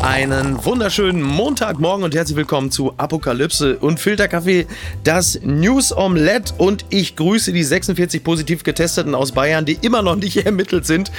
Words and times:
Einen 0.00 0.64
wunderschönen 0.64 1.20
Montagmorgen 1.20 2.04
und 2.04 2.14
herzlich 2.14 2.36
willkommen 2.36 2.70
zu 2.70 2.94
Apokalypse 2.98 3.78
und 3.78 3.98
Filterkaffee, 3.98 4.68
das 5.02 5.40
News 5.42 5.94
Omelette. 5.94 6.54
Und 6.56 6.84
ich 6.88 7.16
grüße 7.16 7.52
die 7.52 7.64
46 7.64 8.22
positiv 8.22 8.62
Getesteten 8.62 9.16
aus 9.16 9.32
Bayern, 9.32 9.64
die 9.64 9.76
immer 9.82 10.02
noch 10.02 10.14
nicht 10.14 10.36
ermittelt 10.46 10.86
sind. 10.86 11.10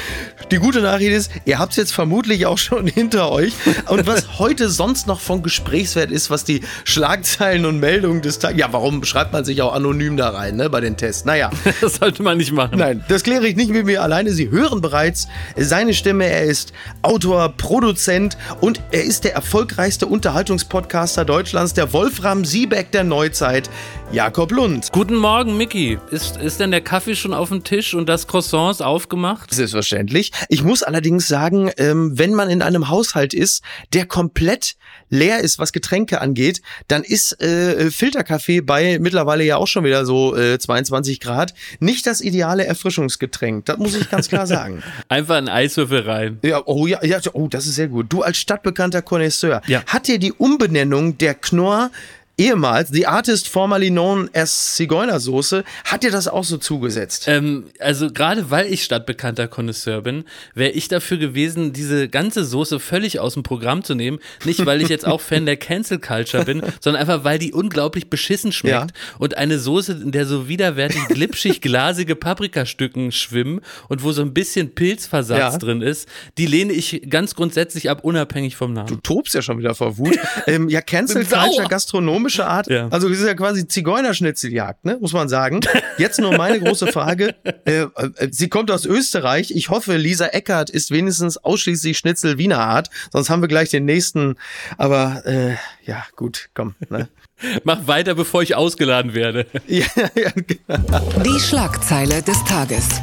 Die 0.52 0.58
gute 0.58 0.80
Nachricht 0.80 1.12
ist, 1.12 1.32
ihr 1.44 1.60
habt 1.60 1.74
es 1.74 1.78
jetzt 1.78 1.92
vermutlich 1.92 2.46
auch 2.46 2.58
schon 2.58 2.88
hinter 2.88 3.30
euch. 3.32 3.54
Und 3.90 4.08
was 4.08 4.40
heute 4.40 4.70
sonst 4.70 5.08
noch 5.08 5.20
von 5.20 5.44
Gesprächswert 5.44 6.10
ist, 6.10 6.30
was 6.30 6.46
die 6.46 6.62
Schlagzeilen 6.86 7.66
und 7.66 7.82
Meldungen 7.82 8.22
des 8.22 8.40
Tages. 8.40 8.60
Ja, 8.60 8.72
warum 8.72 9.04
schreibt 9.04 9.34
man 9.34 9.44
sich 9.44 9.62
auch 9.62 9.74
anonym 9.74 10.16
da 10.16 10.30
rein, 10.30 10.56
ne, 10.56 10.70
bei 10.70 10.80
den 10.80 10.96
Tests? 10.96 11.26
Naja. 11.26 11.52
Das 11.82 11.96
sollte 11.96 12.24
man 12.24 12.38
nicht 12.38 12.52
machen. 12.52 12.78
Nein, 12.78 13.04
das 13.08 13.24
kläre 13.24 13.48
ich 13.48 13.56
nicht 13.56 13.72
mit 13.72 13.86
mir 13.86 14.04
alleine. 14.04 14.32
Sie 14.32 14.50
hören 14.50 14.82
bereits 14.82 15.28
seine 15.56 15.94
Stimme. 15.94 16.26
Er 16.26 16.44
ist 16.44 16.74
Autor, 17.04 17.50
Produzent 17.56 18.38
und 18.60 18.69
er 18.92 19.04
ist 19.04 19.24
der 19.24 19.34
erfolgreichste 19.34 20.06
Unterhaltungspodcaster 20.06 21.24
Deutschlands, 21.24 21.74
der 21.74 21.94
Wolfram 21.94 22.44
Siebeck 22.46 22.92
der 22.92 23.04
Neuzeit, 23.04 23.70
Jakob 24.12 24.52
Lund. 24.52 24.90
Guten 24.92 25.16
Morgen, 25.16 25.56
Mickey. 25.56 25.98
Ist, 26.12 26.38
ist 26.38 26.60
denn 26.60 26.72
der 26.72 26.82
Kaffee 26.82 27.16
schon 27.16 27.34
auf 27.34 27.50
dem 27.50 27.64
Tisch 27.64 27.94
und 27.94 28.10
das 28.10 28.28
Croissant 28.28 28.72
ist 28.72 28.82
aufgemacht? 28.82 29.54
Selbstverständlich. 29.54 30.32
Ich 30.50 30.64
muss 30.64 30.84
allerdings 30.84 31.28
sagen, 31.28 31.72
ähm, 31.78 32.18
wenn 32.18 32.34
man 32.34 32.50
in 32.50 32.62
einem 32.62 32.90
Haushalt 32.90 33.34
ist, 33.34 33.64
der 33.94 34.06
komplett 34.06 34.76
leer 35.10 35.40
ist, 35.40 35.60
was 35.60 35.72
Getränke 35.72 36.22
angeht, 36.22 36.62
dann 36.88 37.04
ist 37.04 37.42
äh, 37.42 37.92
Filterkaffee 37.92 38.62
bei 38.62 39.00
mittlerweile 39.00 39.44
ja 39.44 39.58
auch 39.58 39.68
schon 39.68 39.84
wieder 39.84 40.06
so 40.06 40.36
äh, 40.36 40.60
22 40.60 41.20
Grad 41.20 41.54
nicht 41.80 42.06
das 42.06 42.22
ideale 42.22 42.66
Erfrischungsgetränk. 42.66 43.66
Das 43.66 43.78
muss 43.78 43.96
ich 43.96 44.10
ganz 44.10 44.30
klar 44.30 44.48
sagen. 44.48 44.84
Einfach 45.08 45.36
ein 45.36 45.50
Eiswürfel 45.50 46.02
rein. 46.02 46.40
Ja, 46.44 46.62
oh 46.66 46.88
ja, 46.88 47.04
ja, 47.04 47.20
oh, 47.34 47.48
das 47.48 47.66
ist 47.66 47.76
sehr 47.76 47.88
gut. 47.88 48.08
Du 48.10 48.22
als 48.22 48.38
stadtbekannter 48.60 49.02
Connoisseur, 49.02 49.62
ja. 49.68 49.84
hat 49.88 50.08
dir 50.08 50.20
die 50.20 50.34
Umbenennung 50.34 51.18
der 51.18 51.34
Knorr 51.34 51.92
ehemals, 52.40 52.90
the 52.90 53.06
artist 53.06 53.48
formerly 53.48 53.90
known 53.90 54.30
as 54.34 54.76
Zigeunersoße, 54.76 55.64
hat 55.84 56.04
dir 56.04 56.12
das 56.12 56.28
auch 56.28 56.44
so 56.44 56.58
zugesetzt? 56.58 57.28
Ähm, 57.28 57.66
also 57.80 58.10
gerade 58.12 58.50
weil 58.50 58.72
ich 58.72 58.84
stadtbekannter 58.84 59.48
Connoisseur 59.48 60.02
bin, 60.02 60.24
wäre 60.56 60.72
ich 60.72 60.88
dafür 60.88 61.18
gewesen, 61.18 61.74
diese 61.74 62.08
ganze 62.08 62.46
Soße 62.46 62.80
völlig 62.80 63.20
aus 63.20 63.34
dem 63.34 63.44
Programm 63.44 63.84
zu 63.84 63.94
nehmen. 63.94 64.20
Nicht, 64.46 64.66
weil 64.66 64.82
ich 64.82 64.90
jetzt 64.90 65.06
auch 65.06 65.22
Fan 65.22 65.46
der 65.46 65.58
Cancel 65.58 66.00
Culture 66.00 66.46
bin, 66.46 66.64
sondern 66.80 67.02
einfach, 67.02 67.24
weil 67.24 67.38
die 67.38 67.52
unglaublich 67.52 68.10
beschissen 68.10 68.52
schmeckt. 68.52 68.92
Ja. 68.92 69.18
Und 69.18 69.38
eine 69.38 69.60
Soße, 69.60 69.92
in 69.92 70.12
der 70.12 70.26
so 70.26 70.48
widerwärtig 70.48 71.02
glitschig 71.10 71.62
glasige 71.62 72.16
Paprikastücken 72.16 73.12
schwimmen 73.12 73.60
und 73.90 74.04
wo 74.04 74.14
so 74.14 74.22
ein 74.22 74.34
bisschen 74.34 74.74
Pilzversatz 74.74 75.40
ja. 75.40 75.58
drin 75.58 75.82
ist, 75.82 76.08
die 76.38 76.46
lehne 76.46 76.72
ich 76.72 77.02
ganz 77.10 77.36
grundsätzlich 77.36 77.90
ab, 77.90 78.04
unabhängig 78.04 78.56
vom 78.56 78.74
Namen. 78.74 78.88
Du 78.88 78.96
tobst 78.96 79.34
ja 79.34 79.42
schon 79.42 79.60
wieder 79.60 79.76
vor 79.76 79.98
Wut. 79.98 80.18
ähm, 80.48 80.70
ja, 80.70 80.82
Cancel 80.82 81.26
Culture 81.26 81.68
gastronomisch 81.68 82.29
komische 82.30 82.48
Art. 82.48 82.68
Ja. 82.70 82.88
Also 82.90 83.10
es 83.10 83.20
ist 83.20 83.26
ja 83.26 83.34
quasi 83.34 83.68
Zigeunerschnitzeljagd, 83.68 84.86
ne? 84.86 84.98
muss 85.02 85.14
man 85.14 85.30
sagen. 85.30 85.62
Jetzt 85.98 86.20
nur 86.20 86.38
meine 86.38 86.60
große 86.60 86.88
Frage. 86.88 87.36
Äh, 87.66 87.82
äh, 87.82 87.88
sie 88.32 88.50
kommt 88.50 88.70
aus 88.72 88.86
Österreich. 88.86 89.52
Ich 89.52 89.70
hoffe, 89.70 89.98
Lisa 89.98 90.28
Eckert 90.28 90.70
ist 90.70 90.92
wenigstens 90.92 91.38
ausschließlich 91.38 91.98
Schnitzel 91.98 92.38
Wiener 92.38 92.60
Art. 92.60 92.90
Sonst 93.12 93.30
haben 93.30 93.42
wir 93.42 93.48
gleich 93.48 93.70
den 93.70 93.86
nächsten. 93.86 94.36
Aber 94.78 95.24
äh, 95.26 95.56
ja, 95.86 96.06
gut, 96.16 96.50
komm. 96.54 96.76
Ne? 96.90 97.10
Mach 97.64 97.88
weiter, 97.88 98.16
bevor 98.16 98.44
ich 98.44 98.56
ausgeladen 98.56 99.14
werde. 99.14 99.48
ja, 99.68 99.86
ja, 100.16 100.32
genau. 100.36 101.24
Die 101.24 101.40
Schlagzeile 101.40 102.22
des 102.22 102.44
Tages. 102.46 103.02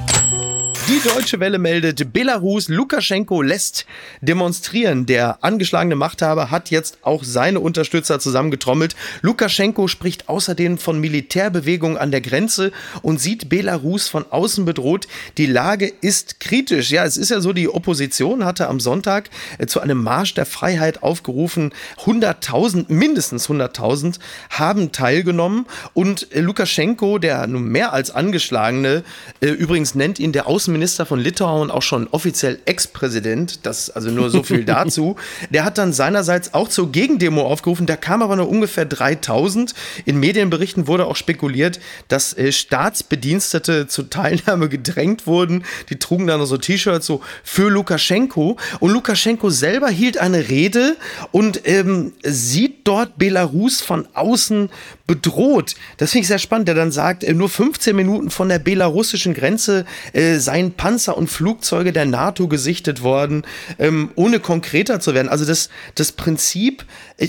Die 0.88 1.00
Deutsche 1.00 1.40
Welle 1.40 1.58
meldet, 1.58 2.12
Belarus, 2.12 2.68
Lukaschenko 2.68 3.42
lässt 3.42 3.86
demonstrieren. 4.20 5.04
Der 5.04 5.42
angeschlagene 5.42 5.96
Machthaber 5.96 6.52
hat 6.52 6.70
jetzt 6.70 6.98
auch 7.02 7.24
seine 7.24 7.58
Unterstützer 7.58 8.20
zusammengetrommelt. 8.20 8.94
Lukaschenko 9.20 9.88
spricht 9.88 10.28
außerdem 10.28 10.78
von 10.78 11.00
Militärbewegungen 11.00 11.98
an 11.98 12.12
der 12.12 12.20
Grenze 12.20 12.70
und 13.02 13.20
sieht 13.20 13.48
Belarus 13.48 14.06
von 14.06 14.26
außen 14.30 14.64
bedroht. 14.64 15.08
Die 15.38 15.46
Lage 15.46 15.92
ist 16.02 16.38
kritisch. 16.38 16.92
Ja, 16.92 17.04
es 17.04 17.16
ist 17.16 17.30
ja 17.30 17.40
so, 17.40 17.52
die 17.52 17.68
Opposition 17.68 18.44
hatte 18.44 18.68
am 18.68 18.78
Sonntag 18.78 19.30
äh, 19.58 19.66
zu 19.66 19.80
einem 19.80 20.00
Marsch 20.00 20.34
der 20.34 20.46
Freiheit 20.46 21.02
aufgerufen. 21.02 21.74
100.000, 22.04 22.84
mindestens 22.86 23.48
100.000 23.48 24.20
haben 24.50 24.92
teilgenommen 24.92 25.66
und 25.94 26.32
äh, 26.32 26.40
Lukaschenko, 26.42 27.18
der 27.18 27.44
nun 27.48 27.64
mehr 27.64 27.92
als 27.92 28.12
angeschlagene, 28.12 29.02
äh, 29.40 29.48
übrigens 29.48 29.96
nennt 29.96 30.20
ihn 30.20 30.30
der 30.30 30.46
Außenminister 30.46 30.75
Außenminister 30.76 31.06
von 31.06 31.20
Litauen, 31.20 31.70
auch 31.70 31.80
schon 31.80 32.06
offiziell 32.08 32.58
Ex-Präsident, 32.66 33.64
das 33.64 33.88
also 33.88 34.10
nur 34.10 34.28
so 34.28 34.42
viel 34.42 34.62
dazu, 34.66 35.16
der 35.48 35.64
hat 35.64 35.78
dann 35.78 35.94
seinerseits 35.94 36.52
auch 36.52 36.68
zur 36.68 36.92
Gegendemo 36.92 37.42
aufgerufen, 37.42 37.86
da 37.86 37.96
kam 37.96 38.20
aber 38.20 38.36
nur 38.36 38.46
ungefähr 38.46 38.84
3000. 38.84 39.74
In 40.04 40.20
Medienberichten 40.20 40.86
wurde 40.86 41.06
auch 41.06 41.16
spekuliert, 41.16 41.80
dass 42.08 42.36
äh, 42.36 42.52
Staatsbedienstete 42.52 43.86
zur 43.86 44.10
Teilnahme 44.10 44.68
gedrängt 44.68 45.26
wurden. 45.26 45.64
Die 45.88 45.98
trugen 45.98 46.26
dann 46.26 46.44
so 46.44 46.58
T-Shirts 46.58 47.06
so 47.06 47.22
für 47.42 47.70
Lukaschenko 47.70 48.58
und 48.80 48.90
Lukaschenko 48.90 49.48
selber 49.48 49.88
hielt 49.88 50.18
eine 50.18 50.50
Rede 50.50 50.96
und 51.32 51.62
ähm, 51.64 52.12
sieht 52.22 52.86
dort 52.86 53.16
Belarus 53.16 53.80
von 53.80 54.06
außen 54.12 54.68
bedroht. 55.06 55.74
Das 55.96 56.10
finde 56.10 56.22
ich 56.22 56.28
sehr 56.28 56.38
spannend, 56.38 56.68
der 56.68 56.74
dann 56.74 56.92
sagt, 56.92 57.24
äh, 57.24 57.32
nur 57.32 57.48
15 57.48 57.96
Minuten 57.96 58.30
von 58.30 58.50
der 58.50 58.58
belarussischen 58.58 59.32
Grenze 59.32 59.86
äh, 60.12 60.36
seien 60.36 60.65
seien 60.66 60.72
Panzer 60.74 61.16
und 61.16 61.28
Flugzeuge 61.28 61.92
der 61.92 62.04
NATO 62.04 62.48
gesichtet 62.48 63.02
worden, 63.02 63.44
ähm, 63.78 64.10
ohne 64.14 64.40
konkreter 64.40 65.00
zu 65.00 65.14
werden. 65.14 65.28
Also 65.28 65.44
das, 65.44 65.68
das 65.94 66.12
Prinzip, 66.12 66.84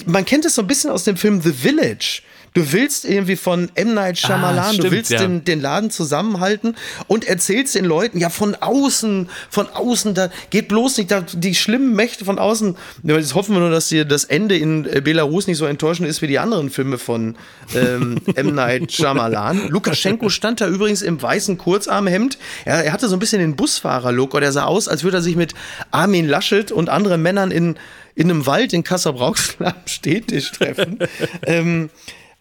man 0.05 0.25
kennt 0.25 0.45
es 0.45 0.55
so 0.55 0.61
ein 0.61 0.67
bisschen 0.67 0.91
aus 0.91 1.03
dem 1.03 1.17
Film 1.17 1.41
The 1.41 1.51
Village. 1.51 2.21
Du 2.57 2.72
willst 2.73 3.06
irgendwie 3.06 3.35
von 3.35 3.69
M. 3.75 3.94
Night 3.94 4.18
Shyamalan, 4.18 4.57
ah, 4.57 4.73
stimmt, 4.73 4.84
du 4.84 4.91
willst 4.91 5.12
ja. 5.12 5.19
den, 5.19 5.44
den 5.44 5.62
Laden 5.62 5.91
zusammenhalten 5.91 6.75
und 7.06 7.28
erzählst 7.28 7.75
den 7.75 7.85
Leuten, 7.85 8.18
ja, 8.18 8.31
von 8.31 8.56
außen, 8.56 9.29
von 9.51 9.68
außen, 9.69 10.16
da 10.16 10.31
geht 10.50 10.68
bloß 10.68 10.97
nicht, 10.97 11.12
da, 11.12 11.22
die 11.22 11.53
schlimmen 11.53 11.95
Mächte 11.95 12.25
von 12.25 12.40
außen. 12.40 12.75
Jetzt 13.03 13.35
hoffen 13.35 13.53
wir 13.53 13.59
nur, 13.59 13.69
dass 13.69 13.90
dir 13.90 14.06
das 14.06 14.23
Ende 14.23 14.57
in 14.57 14.85
äh, 14.85 15.01
Belarus 15.01 15.45
nicht 15.45 15.57
so 15.57 15.66
enttäuschend 15.66 16.09
ist 16.09 16.23
wie 16.23 16.28
die 16.28 16.40
anderen 16.40 16.72
Filme 16.72 16.97
von 16.97 17.35
ähm, 17.75 18.18
M. 18.35 18.56
Night 18.56 18.91
Shyamalan. 18.91 19.68
Lukaschenko 19.68 20.29
stand 20.29 20.59
da 20.59 20.68
übrigens 20.68 21.03
im 21.03 21.22
weißen 21.22 21.59
Kurzarmhemd. 21.59 22.39
Er, 22.66 22.85
er 22.85 22.91
hatte 22.91 23.07
so 23.07 23.16
ein 23.16 23.19
bisschen 23.19 23.39
den 23.39 23.56
Busfahrer-Look 23.56 24.34
oder 24.34 24.47
er 24.47 24.51
sah 24.51 24.63
aus, 24.63 24.88
als 24.88 25.03
würde 25.03 25.18
er 25.18 25.22
sich 25.22 25.35
mit 25.35 25.53
Armin 25.91 26.28
Laschet 26.28 26.72
und 26.72 26.89
anderen 26.89 27.22
Männern 27.22 27.51
in 27.51 27.75
in 28.16 28.31
einem 28.31 28.47
Wald 28.47 28.74
in 28.74 28.84
Kassel-Brauxel 28.84 29.63
am 29.68 29.75
Städtisch 29.85 30.51
treffen. 30.51 30.97
ähm, 31.45 31.91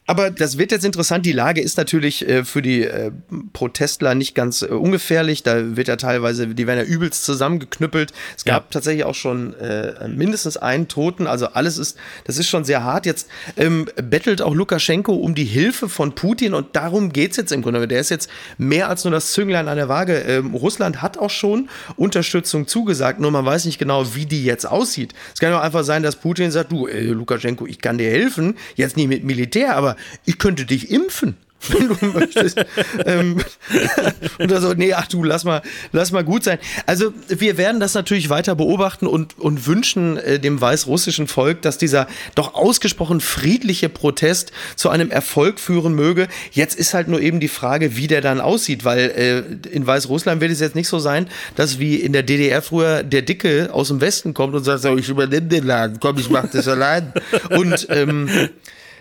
aber 0.06 0.30
das 0.30 0.56
wird 0.56 0.70
jetzt 0.70 0.84
interessant. 0.84 1.26
Die 1.26 1.32
Lage 1.32 1.60
ist 1.60 1.76
natürlich 1.76 2.28
äh, 2.28 2.44
für 2.44 2.62
die 2.62 2.84
äh, 2.84 3.10
Protestler 3.52 4.14
nicht 4.14 4.36
ganz 4.36 4.62
äh, 4.62 4.66
ungefährlich. 4.66 5.42
Da 5.42 5.76
wird 5.76 5.88
ja 5.88 5.96
teilweise, 5.96 6.46
die 6.46 6.66
werden 6.66 6.78
ja 6.78 6.84
übelst 6.84 7.24
zusammengeknüppelt. 7.24 8.12
Es 8.36 8.44
gab 8.44 8.64
ja. 8.64 8.68
tatsächlich 8.70 9.04
auch 9.04 9.16
schon 9.16 9.54
äh, 9.54 10.06
mindestens 10.06 10.56
einen 10.56 10.86
Toten. 10.86 11.26
Also 11.26 11.48
alles 11.48 11.76
ist, 11.76 11.98
das 12.24 12.38
ist 12.38 12.48
schon 12.48 12.64
sehr 12.64 12.84
hart. 12.84 13.04
Jetzt 13.04 13.28
ähm, 13.56 13.86
bettelt 13.96 14.42
auch 14.42 14.54
Lukaschenko 14.54 15.12
um 15.12 15.34
die 15.34 15.44
Hilfe 15.44 15.88
von 15.88 16.14
Putin 16.14 16.54
und 16.54 16.76
darum 16.76 17.12
geht's 17.12 17.36
jetzt 17.36 17.50
im 17.50 17.62
Grunde. 17.62 17.88
Der 17.88 18.00
ist 18.00 18.10
jetzt 18.10 18.30
mehr 18.58 18.88
als 18.88 19.02
nur 19.02 19.10
das 19.10 19.32
Zünglein 19.32 19.66
an 19.66 19.76
der 19.76 19.88
Waage. 19.88 20.18
Ähm, 20.18 20.54
Russland 20.54 21.02
hat 21.02 21.18
auch 21.18 21.30
schon 21.30 21.68
Unterstützung 21.96 22.68
zugesagt, 22.68 23.18
nur 23.18 23.32
man 23.32 23.44
weiß 23.44 23.64
nicht 23.64 23.78
genau, 23.78 24.14
wie 24.14 24.26
die 24.26 24.44
jetzt 24.44 24.66
aussieht. 24.66 25.14
Es 25.34 25.40
kann 25.40 25.50
ja 25.50 25.58
auch 25.58 25.64
einfach 25.64 25.82
sein, 25.82 26.04
dass 26.04 26.14
Putin 26.14 26.52
sagt, 26.52 26.70
du, 26.70 26.86
äh, 26.86 27.02
Lukaschenko, 27.02 27.66
ich 27.66 27.80
kann 27.80 27.98
dir 27.98 28.10
helfen, 28.10 28.56
jetzt 28.76 28.96
nicht 28.96 29.08
mit 29.08 29.24
Militär, 29.24 29.76
aber 29.76 29.95
ich 30.24 30.38
könnte 30.38 30.66
dich 30.66 30.90
impfen 30.90 31.36
wenn 31.68 31.88
du 31.88 32.06
möchtest. 32.18 32.64
ähm, 33.04 33.42
oder 34.38 34.60
so, 34.60 34.74
nee, 34.74 34.92
ach 34.92 35.06
du, 35.08 35.24
lass 35.24 35.44
mal, 35.44 35.62
lass 35.92 36.12
mal 36.12 36.24
gut 36.24 36.44
sein. 36.44 36.58
Also 36.86 37.12
wir 37.28 37.56
werden 37.56 37.80
das 37.80 37.94
natürlich 37.94 38.28
weiter 38.28 38.54
beobachten 38.54 39.06
und, 39.06 39.38
und 39.38 39.66
wünschen 39.66 40.16
äh, 40.18 40.38
dem 40.38 40.60
weißrussischen 40.60 41.26
Volk, 41.26 41.62
dass 41.62 41.78
dieser 41.78 42.06
doch 42.34 42.54
ausgesprochen 42.54 43.20
friedliche 43.20 43.88
Protest 43.88 44.52
zu 44.76 44.90
einem 44.90 45.10
Erfolg 45.10 45.58
führen 45.58 45.94
möge. 45.94 46.28
Jetzt 46.52 46.78
ist 46.78 46.94
halt 46.94 47.08
nur 47.08 47.20
eben 47.20 47.40
die 47.40 47.48
Frage, 47.48 47.96
wie 47.96 48.06
der 48.06 48.20
dann 48.20 48.40
aussieht, 48.40 48.84
weil 48.84 48.98
äh, 48.98 49.68
in 49.68 49.86
Weißrussland 49.86 50.40
wird 50.40 50.52
es 50.52 50.60
jetzt 50.60 50.76
nicht 50.76 50.88
so 50.88 50.98
sein, 50.98 51.28
dass 51.56 51.78
wie 51.78 51.96
in 51.96 52.12
der 52.12 52.22
DDR 52.22 52.62
früher 52.62 53.02
der 53.02 53.22
Dicke 53.22 53.70
aus 53.72 53.88
dem 53.88 54.00
Westen 54.00 54.34
kommt 54.34 54.54
und 54.54 54.64
sagt, 54.64 54.82
so, 54.82 54.96
ich 54.96 55.08
übernehme 55.08 55.46
den 55.46 55.64
Laden, 55.64 55.98
komm, 56.00 56.18
ich 56.18 56.30
mach 56.30 56.46
das 56.50 56.68
allein. 56.68 57.12
Und 57.50 57.86
ähm, 57.90 58.28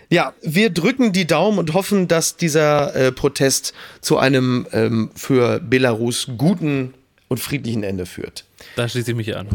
ja, 0.08 0.34
wir 0.42 0.70
drücken 0.70 1.12
die 1.12 1.26
Daumen 1.26 1.58
und 1.58 1.74
hoffen, 1.74 2.08
dass 2.08 2.36
dieser 2.36 2.94
äh, 2.94 3.12
Protest 3.12 3.74
zu 4.00 4.18
einem 4.18 4.66
ähm, 4.72 5.10
für 5.14 5.60
Belarus 5.60 6.28
guten 6.36 6.94
und 7.28 7.40
friedlichen 7.40 7.82
Ende 7.82 8.06
führt. 8.06 8.44
Da 8.76 8.88
schließe 8.88 9.10
ich 9.10 9.16
mich 9.16 9.36
an. 9.36 9.48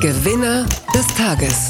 Gewinner 0.00 0.66
des 0.94 1.06
Tages 1.08 1.68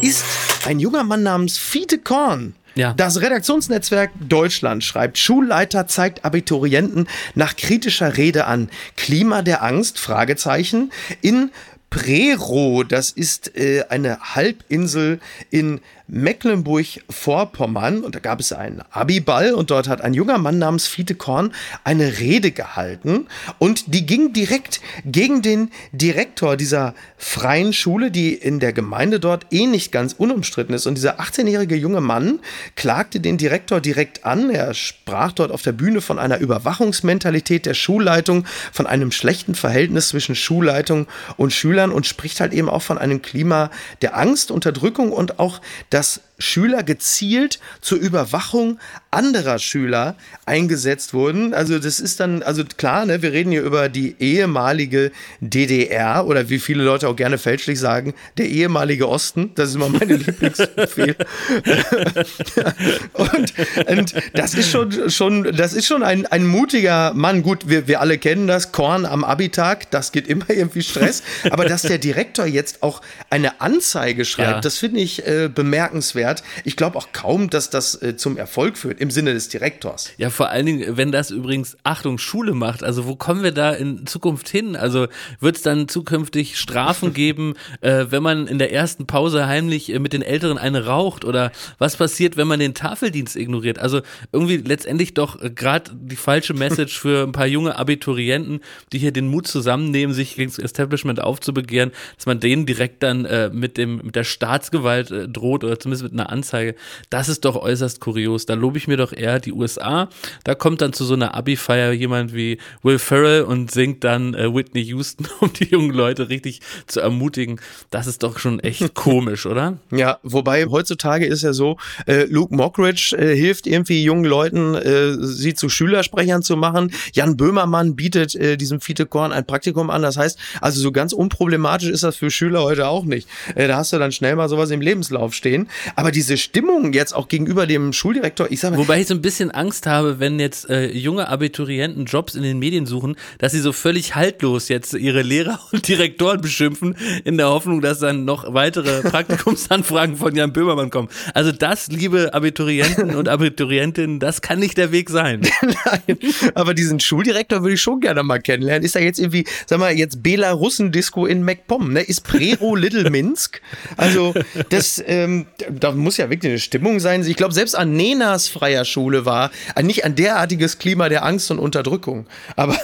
ist 0.00 0.24
ein 0.66 0.80
junger 0.80 1.04
Mann 1.04 1.22
namens 1.22 1.58
Fiete 1.58 1.98
Korn. 1.98 2.54
Ja. 2.74 2.94
Das 2.94 3.20
Redaktionsnetzwerk 3.20 4.10
Deutschland 4.20 4.84
schreibt, 4.84 5.18
Schulleiter 5.18 5.86
zeigt 5.86 6.24
Abiturienten 6.24 7.08
nach 7.34 7.56
kritischer 7.56 8.16
Rede 8.16 8.46
an. 8.46 8.70
Klima 8.96 9.42
der 9.42 9.62
Angst? 9.62 9.98
Fragezeichen. 9.98 10.92
In 11.20 11.50
Prero, 11.90 12.84
das 12.84 13.10
ist 13.10 13.56
äh, 13.56 13.84
eine 13.88 14.20
Halbinsel 14.20 15.18
in 15.50 15.80
Mecklenburg-Vorpommern. 16.10 18.02
Und 18.02 18.14
da 18.14 18.20
gab 18.20 18.40
es 18.40 18.52
einen 18.52 18.82
Abiball 18.90 19.52
und 19.54 19.70
dort 19.70 19.88
hat 19.88 20.00
ein 20.00 20.14
junger 20.14 20.38
Mann 20.38 20.58
namens 20.58 20.86
Fiete 20.86 21.14
Korn 21.14 21.52
eine 21.84 22.18
Rede 22.18 22.50
gehalten. 22.50 23.26
Und 23.58 23.94
die 23.94 24.06
ging 24.06 24.32
direkt 24.32 24.80
gegen 25.04 25.42
den 25.42 25.70
Direktor 25.92 26.56
dieser 26.56 26.94
freien 27.16 27.72
Schule, 27.72 28.10
die 28.10 28.34
in 28.34 28.60
der 28.60 28.72
Gemeinde 28.72 29.20
dort 29.20 29.46
eh 29.50 29.66
nicht 29.66 29.92
ganz 29.92 30.12
unumstritten 30.12 30.74
ist. 30.74 30.86
Und 30.86 30.96
dieser 30.96 31.20
18-jährige 31.20 31.76
junge 31.76 32.00
Mann 32.00 32.40
klagte 32.76 33.20
den 33.20 33.38
Direktor 33.38 33.80
direkt 33.80 34.24
an. 34.24 34.50
Er 34.50 34.74
sprach 34.74 35.32
dort 35.32 35.52
auf 35.52 35.62
der 35.62 35.72
Bühne 35.72 36.00
von 36.00 36.18
einer 36.18 36.38
Überwachungsmentalität 36.38 37.66
der 37.66 37.74
Schulleitung, 37.74 38.44
von 38.72 38.86
einem 38.86 39.12
schlechten 39.12 39.54
Verhältnis 39.54 40.08
zwischen 40.08 40.34
Schulleitung 40.34 41.06
und 41.36 41.52
Schülern 41.80 41.92
und 41.92 42.06
spricht 42.06 42.40
halt 42.40 42.52
eben 42.52 42.68
auch 42.68 42.82
von 42.82 42.98
einem 42.98 43.22
Klima 43.22 43.70
der 44.02 44.16
Angst, 44.16 44.50
Unterdrückung 44.50 45.12
und 45.12 45.38
auch 45.38 45.60
dass 45.88 46.20
Schüler 46.40 46.82
gezielt 46.82 47.60
zur 47.80 47.98
Überwachung 47.98 48.78
anderer 49.10 49.58
Schüler 49.58 50.16
eingesetzt 50.46 51.14
wurden. 51.14 51.52
Also 51.52 51.78
das 51.78 51.98
ist 51.98 52.20
dann, 52.20 52.42
also 52.42 52.64
klar, 52.64 53.06
ne, 53.06 53.22
wir 53.22 53.32
reden 53.32 53.50
hier 53.50 53.62
über 53.62 53.88
die 53.88 54.14
ehemalige 54.20 55.10
DDR 55.40 56.26
oder 56.26 56.48
wie 56.48 56.60
viele 56.60 56.84
Leute 56.84 57.08
auch 57.08 57.16
gerne 57.16 57.38
fälschlich 57.38 57.80
sagen, 57.80 58.14
der 58.38 58.46
ehemalige 58.46 59.08
Osten. 59.08 59.50
Das 59.56 59.70
ist 59.70 59.74
immer 59.74 59.88
meine 59.88 60.16
Lieblingsbefehl. 60.16 61.16
und, 63.14 63.52
und 63.88 64.14
das 64.32 64.54
ist 64.54 64.70
schon, 64.70 65.10
schon, 65.10 65.56
das 65.56 65.72
ist 65.72 65.86
schon 65.86 66.04
ein, 66.04 66.26
ein 66.26 66.46
mutiger 66.46 67.12
Mann. 67.14 67.42
Gut, 67.42 67.68
wir, 67.68 67.88
wir 67.88 68.00
alle 68.00 68.18
kennen 68.18 68.46
das, 68.46 68.70
Korn 68.70 69.06
am 69.06 69.24
Abitag, 69.24 69.90
das 69.90 70.12
geht 70.12 70.28
immer 70.28 70.48
irgendwie 70.48 70.82
Stress. 70.82 71.24
Aber 71.50 71.64
dass 71.64 71.82
der 71.82 71.98
Direktor 71.98 72.46
jetzt 72.46 72.84
auch 72.84 73.02
eine 73.28 73.60
Anzeige 73.60 74.24
schreibt, 74.24 74.50
ja. 74.50 74.60
das 74.60 74.78
finde 74.78 75.00
ich 75.00 75.26
äh, 75.26 75.50
bemerkenswert. 75.52 76.29
Ich 76.64 76.76
glaube 76.76 76.98
auch 76.98 77.08
kaum, 77.12 77.50
dass 77.50 77.70
das 77.70 78.00
äh, 78.02 78.16
zum 78.16 78.36
Erfolg 78.36 78.76
führt 78.78 79.00
im 79.00 79.10
Sinne 79.10 79.34
des 79.34 79.48
Direktors. 79.48 80.10
Ja, 80.16 80.30
vor 80.30 80.50
allen 80.50 80.66
Dingen, 80.66 80.96
wenn 80.96 81.12
das 81.12 81.30
übrigens 81.30 81.76
Achtung 81.82 82.18
Schule 82.18 82.54
macht, 82.54 82.82
also 82.82 83.06
wo 83.06 83.16
kommen 83.16 83.42
wir 83.42 83.52
da 83.52 83.72
in 83.72 84.06
Zukunft 84.06 84.48
hin? 84.48 84.76
Also 84.76 85.08
wird 85.40 85.56
es 85.56 85.62
dann 85.62 85.88
zukünftig 85.88 86.58
Strafen 86.58 87.12
geben, 87.14 87.54
äh, 87.80 88.06
wenn 88.10 88.22
man 88.22 88.46
in 88.46 88.58
der 88.58 88.72
ersten 88.72 89.06
Pause 89.06 89.46
heimlich 89.46 89.92
äh, 89.92 89.98
mit 89.98 90.12
den 90.12 90.22
Älteren 90.22 90.58
eine 90.58 90.86
raucht 90.86 91.24
oder 91.24 91.52
was 91.78 91.96
passiert, 91.96 92.36
wenn 92.36 92.48
man 92.48 92.60
den 92.60 92.74
Tafeldienst 92.74 93.36
ignoriert? 93.36 93.78
Also 93.78 94.00
irgendwie 94.32 94.58
letztendlich 94.58 95.14
doch 95.14 95.40
äh, 95.40 95.50
gerade 95.50 95.90
die 95.94 96.16
falsche 96.16 96.54
Message 96.54 96.98
für 97.00 97.24
ein 97.24 97.32
paar 97.32 97.46
junge 97.46 97.76
Abiturienten, 97.76 98.60
die 98.92 98.98
hier 98.98 99.12
den 99.12 99.28
Mut 99.28 99.46
zusammennehmen, 99.46 100.14
sich 100.14 100.36
gegen 100.36 100.50
das 100.50 100.58
Establishment 100.58 101.20
aufzubegehren, 101.20 101.92
dass 102.16 102.26
man 102.26 102.40
denen 102.40 102.66
direkt 102.66 103.02
dann 103.02 103.24
äh, 103.24 103.50
mit 103.50 103.76
dem 103.76 104.00
mit 104.02 104.16
der 104.16 104.24
Staatsgewalt 104.24 105.10
äh, 105.10 105.28
droht 105.28 105.64
oder 105.64 105.78
zumindest 105.78 106.04
mit 106.04 106.12
einer 106.20 106.30
Anzeige. 106.30 106.74
Das 107.08 107.28
ist 107.28 107.44
doch 107.44 107.56
äußerst 107.56 108.00
kurios. 108.00 108.46
Da 108.46 108.54
lobe 108.54 108.78
ich 108.78 108.88
mir 108.88 108.96
doch 108.96 109.12
eher 109.12 109.40
die 109.40 109.52
USA. 109.52 110.08
Da 110.44 110.54
kommt 110.54 110.80
dann 110.80 110.92
zu 110.92 111.04
so 111.04 111.14
einer 111.14 111.34
Abi-Feier 111.34 111.92
jemand 111.92 112.34
wie 112.34 112.58
Will 112.82 112.98
Ferrell 112.98 113.42
und 113.42 113.70
singt 113.70 114.04
dann 114.04 114.34
äh, 114.34 114.54
Whitney 114.54 114.82
Houston, 114.84 115.26
um 115.40 115.52
die 115.52 115.64
jungen 115.64 115.90
Leute 115.90 116.28
richtig 116.28 116.60
zu 116.86 117.00
ermutigen. 117.00 117.60
Das 117.90 118.06
ist 118.06 118.22
doch 118.22 118.38
schon 118.38 118.60
echt 118.60 118.94
komisch, 118.94 119.46
oder? 119.46 119.78
Ja, 119.90 120.18
wobei 120.22 120.66
heutzutage 120.66 121.26
ist 121.26 121.42
ja 121.42 121.52
so, 121.52 121.78
äh, 122.06 122.24
Luke 122.24 122.54
Mockridge 122.54 123.16
äh, 123.16 123.34
hilft 123.36 123.66
irgendwie 123.66 124.04
jungen 124.04 124.24
Leuten, 124.24 124.74
äh, 124.74 125.14
sie 125.20 125.54
zu 125.54 125.68
Schülersprechern 125.68 126.42
zu 126.42 126.56
machen. 126.56 126.92
Jan 127.12 127.36
Böhmermann 127.36 127.96
bietet 127.96 128.34
äh, 128.34 128.56
diesem 128.56 128.80
Fiete 128.80 129.06
Korn 129.06 129.32
ein 129.32 129.46
Praktikum 129.46 129.90
an. 129.90 130.02
Das 130.02 130.16
heißt, 130.16 130.38
also 130.60 130.80
so 130.80 130.92
ganz 130.92 131.12
unproblematisch 131.12 131.88
ist 131.88 132.02
das 132.02 132.16
für 132.16 132.30
Schüler 132.30 132.62
heute 132.62 132.88
auch 132.88 133.04
nicht. 133.04 133.28
Äh, 133.54 133.68
da 133.68 133.78
hast 133.78 133.92
du 133.92 133.98
dann 133.98 134.12
schnell 134.12 134.36
mal 134.36 134.48
sowas 134.48 134.70
im 134.70 134.80
Lebenslauf 134.80 135.34
stehen. 135.34 135.68
Aber 135.96 136.09
diese 136.10 136.36
Stimmung 136.36 136.92
jetzt 136.92 137.14
auch 137.14 137.28
gegenüber 137.28 137.66
dem 137.66 137.92
Schuldirektor, 137.92 138.50
ich 138.50 138.60
sag 138.60 138.72
mal, 138.72 138.78
Wobei 138.78 139.00
ich 139.00 139.08
so 139.08 139.14
ein 139.14 139.20
bisschen 139.20 139.50
Angst 139.50 139.86
habe, 139.86 140.20
wenn 140.20 140.40
jetzt 140.40 140.70
äh, 140.70 140.90
junge 140.90 141.28
Abiturienten 141.28 142.06
Jobs 142.06 142.34
in 142.34 142.42
den 142.42 142.58
Medien 142.58 142.86
suchen, 142.86 143.16
dass 143.38 143.52
sie 143.52 143.60
so 143.60 143.72
völlig 143.72 144.14
haltlos 144.14 144.68
jetzt 144.68 144.94
ihre 144.94 145.22
Lehrer 145.22 145.60
und 145.72 145.86
Direktoren 145.86 146.40
beschimpfen, 146.40 146.96
in 147.24 147.36
der 147.36 147.48
Hoffnung, 147.48 147.80
dass 147.80 147.98
dann 147.98 148.24
noch 148.24 148.54
weitere 148.54 149.02
Praktikumsanfragen 149.08 150.16
von 150.16 150.34
Jan 150.34 150.52
Böhmermann 150.52 150.90
kommen. 150.90 151.08
Also 151.34 151.52
das, 151.52 151.88
liebe 151.88 152.32
Abiturienten 152.32 153.14
und 153.14 153.28
Abiturientinnen, 153.40 154.18
das 154.18 154.40
kann 154.40 154.58
nicht 154.58 154.78
der 154.78 154.92
Weg 154.92 155.10
sein. 155.10 155.42
Nein, 155.62 156.18
aber 156.54 156.74
diesen 156.74 157.00
Schuldirektor 157.00 157.62
würde 157.62 157.74
ich 157.74 157.82
schon 157.82 158.00
gerne 158.00 158.22
mal 158.22 158.40
kennenlernen. 158.40 158.84
Ist 158.84 158.94
da 158.94 159.00
jetzt 159.00 159.18
irgendwie, 159.18 159.44
sag 159.66 159.78
mal, 159.78 159.92
jetzt 159.92 160.22
Belarussen-Disco 160.22 161.26
in 161.26 161.42
MacPom, 161.42 161.92
ne? 161.92 162.00
Ist 162.00 162.24
Prero 162.24 162.74
Little 162.74 163.10
Minsk? 163.10 163.60
Also 163.96 164.34
das, 164.70 165.02
ähm, 165.06 165.46
da 165.68 165.89
muss 165.92 166.16
ja 166.16 166.30
wirklich 166.30 166.50
eine 166.50 166.58
Stimmung 166.58 167.00
sein. 167.00 167.24
Ich 167.24 167.36
glaube, 167.36 167.54
selbst 167.54 167.74
an 167.74 167.92
Nenas 167.92 168.48
freier 168.48 168.84
Schule 168.84 169.24
war, 169.24 169.50
ein 169.74 169.86
nicht 169.86 170.04
ein 170.04 170.14
derartiges 170.14 170.78
Klima 170.78 171.08
der 171.08 171.24
Angst 171.24 171.50
und 171.50 171.58
Unterdrückung. 171.58 172.26
Aber 172.56 172.76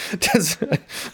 das 0.32 0.58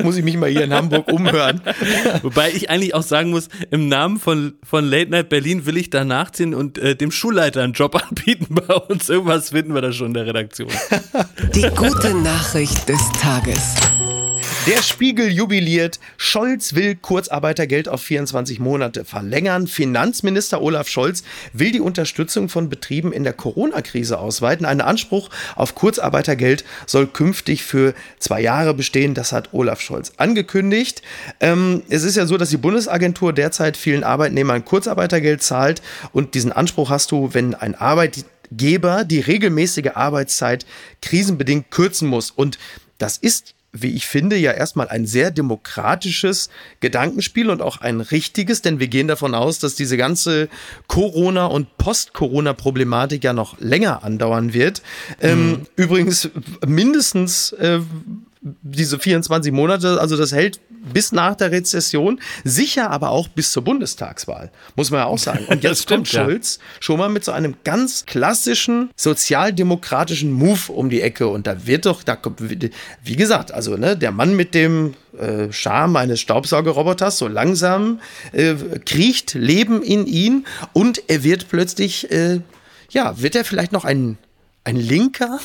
muss 0.02 0.16
ich 0.16 0.24
mich 0.24 0.36
mal 0.36 0.48
hier 0.48 0.64
in 0.64 0.72
Hamburg 0.72 1.10
umhören. 1.10 1.60
Wobei 2.22 2.50
ich 2.50 2.70
eigentlich 2.70 2.94
auch 2.94 3.02
sagen 3.02 3.30
muss, 3.30 3.48
im 3.70 3.88
Namen 3.88 4.18
von, 4.18 4.54
von 4.62 4.84
Late 4.84 5.10
Night 5.10 5.28
Berlin 5.28 5.66
will 5.66 5.76
ich 5.76 5.90
da 5.90 6.04
nachziehen 6.04 6.54
und 6.54 6.78
äh, 6.78 6.96
dem 6.96 7.10
Schulleiter 7.10 7.62
einen 7.62 7.72
Job 7.72 7.94
anbieten 8.08 8.54
bei 8.54 8.74
uns. 8.74 9.08
Irgendwas 9.08 9.50
finden 9.50 9.74
wir 9.74 9.82
da 9.82 9.92
schon 9.92 10.08
in 10.08 10.14
der 10.14 10.26
Redaktion. 10.26 10.70
Die 11.54 11.68
gute 11.74 12.14
Nachricht 12.14 12.88
des 12.88 13.00
Tages. 13.20 13.74
Der 14.68 14.82
Spiegel 14.82 15.32
jubiliert. 15.32 15.98
Scholz 16.18 16.74
will 16.74 16.94
Kurzarbeitergeld 16.94 17.88
auf 17.88 18.02
24 18.02 18.60
Monate 18.60 19.06
verlängern. 19.06 19.66
Finanzminister 19.66 20.60
Olaf 20.60 20.88
Scholz 20.88 21.22
will 21.54 21.72
die 21.72 21.80
Unterstützung 21.80 22.50
von 22.50 22.68
Betrieben 22.68 23.10
in 23.10 23.24
der 23.24 23.32
Corona-Krise 23.32 24.18
ausweiten. 24.18 24.66
Ein 24.66 24.82
Anspruch 24.82 25.30
auf 25.56 25.74
Kurzarbeitergeld 25.74 26.66
soll 26.84 27.06
künftig 27.06 27.62
für 27.62 27.94
zwei 28.18 28.42
Jahre 28.42 28.74
bestehen. 28.74 29.14
Das 29.14 29.32
hat 29.32 29.54
Olaf 29.54 29.80
Scholz 29.80 30.12
angekündigt. 30.18 31.00
Ähm, 31.40 31.82
es 31.88 32.04
ist 32.04 32.16
ja 32.18 32.26
so, 32.26 32.36
dass 32.36 32.50
die 32.50 32.58
Bundesagentur 32.58 33.32
derzeit 33.32 33.78
vielen 33.78 34.04
Arbeitnehmern 34.04 34.66
Kurzarbeitergeld 34.66 35.42
zahlt. 35.42 35.80
Und 36.12 36.34
diesen 36.34 36.52
Anspruch 36.52 36.90
hast 36.90 37.10
du, 37.10 37.32
wenn 37.32 37.54
ein 37.54 37.74
Arbeitgeber 37.74 39.04
die 39.04 39.20
regelmäßige 39.20 39.92
Arbeitszeit 39.94 40.66
krisenbedingt 41.00 41.70
kürzen 41.70 42.06
muss. 42.06 42.30
Und 42.30 42.58
das 42.98 43.16
ist 43.16 43.54
wie 43.72 43.94
ich 43.94 44.06
finde, 44.06 44.36
ja 44.36 44.52
erstmal 44.52 44.88
ein 44.88 45.06
sehr 45.06 45.30
demokratisches 45.30 46.48
Gedankenspiel 46.80 47.50
und 47.50 47.60
auch 47.60 47.80
ein 47.80 48.00
richtiges, 48.00 48.62
denn 48.62 48.80
wir 48.80 48.88
gehen 48.88 49.08
davon 49.08 49.34
aus, 49.34 49.58
dass 49.58 49.74
diese 49.74 49.96
ganze 49.96 50.48
Corona- 50.86 51.46
und 51.46 51.76
Post-Corona-Problematik 51.76 53.22
ja 53.24 53.32
noch 53.32 53.60
länger 53.60 54.04
andauern 54.04 54.54
wird. 54.54 54.82
Ähm, 55.20 55.50
mhm. 55.50 55.66
Übrigens 55.76 56.30
mindestens 56.66 57.52
äh, 57.52 57.80
diese 58.40 58.98
24 58.98 59.52
Monate, 59.52 60.00
also 60.00 60.16
das 60.16 60.32
hält 60.32 60.60
bis 60.92 61.12
nach 61.12 61.34
der 61.34 61.50
Rezession, 61.50 62.20
sicher 62.44 62.90
aber 62.90 63.10
auch 63.10 63.28
bis 63.28 63.52
zur 63.52 63.64
Bundestagswahl, 63.64 64.50
muss 64.76 64.90
man 64.90 65.00
ja 65.00 65.06
auch 65.06 65.18
sagen. 65.18 65.44
Und 65.46 65.62
jetzt 65.62 65.82
stimmt, 65.82 65.98
kommt 65.98 66.08
Scholz 66.08 66.58
ja. 66.58 66.62
schon 66.80 66.98
mal 66.98 67.08
mit 67.08 67.24
so 67.24 67.32
einem 67.32 67.56
ganz 67.64 68.06
klassischen 68.06 68.90
sozialdemokratischen 68.96 70.32
Move 70.32 70.72
um 70.72 70.90
die 70.90 71.02
Ecke 71.02 71.28
und 71.28 71.46
da 71.46 71.66
wird 71.66 71.86
doch, 71.86 72.02
da 72.02 72.16
kommt, 72.16 72.40
wie 72.40 73.16
gesagt, 73.16 73.52
also 73.52 73.76
ne, 73.76 73.96
der 73.96 74.12
Mann 74.12 74.36
mit 74.36 74.54
dem 74.54 74.94
äh, 75.18 75.52
Charme 75.52 75.96
eines 75.96 76.20
Staubsaugerroboters 76.20 77.18
so 77.18 77.28
langsam 77.28 78.00
äh, 78.32 78.54
kriecht 78.84 79.34
Leben 79.34 79.82
in 79.82 80.06
ihn 80.06 80.46
und 80.72 81.02
er 81.08 81.24
wird 81.24 81.48
plötzlich, 81.48 82.10
äh, 82.10 82.40
ja, 82.90 83.20
wird 83.20 83.34
er 83.34 83.44
vielleicht 83.44 83.72
noch 83.72 83.84
ein 83.84 84.18
ein 84.64 84.76
Linker? 84.76 85.40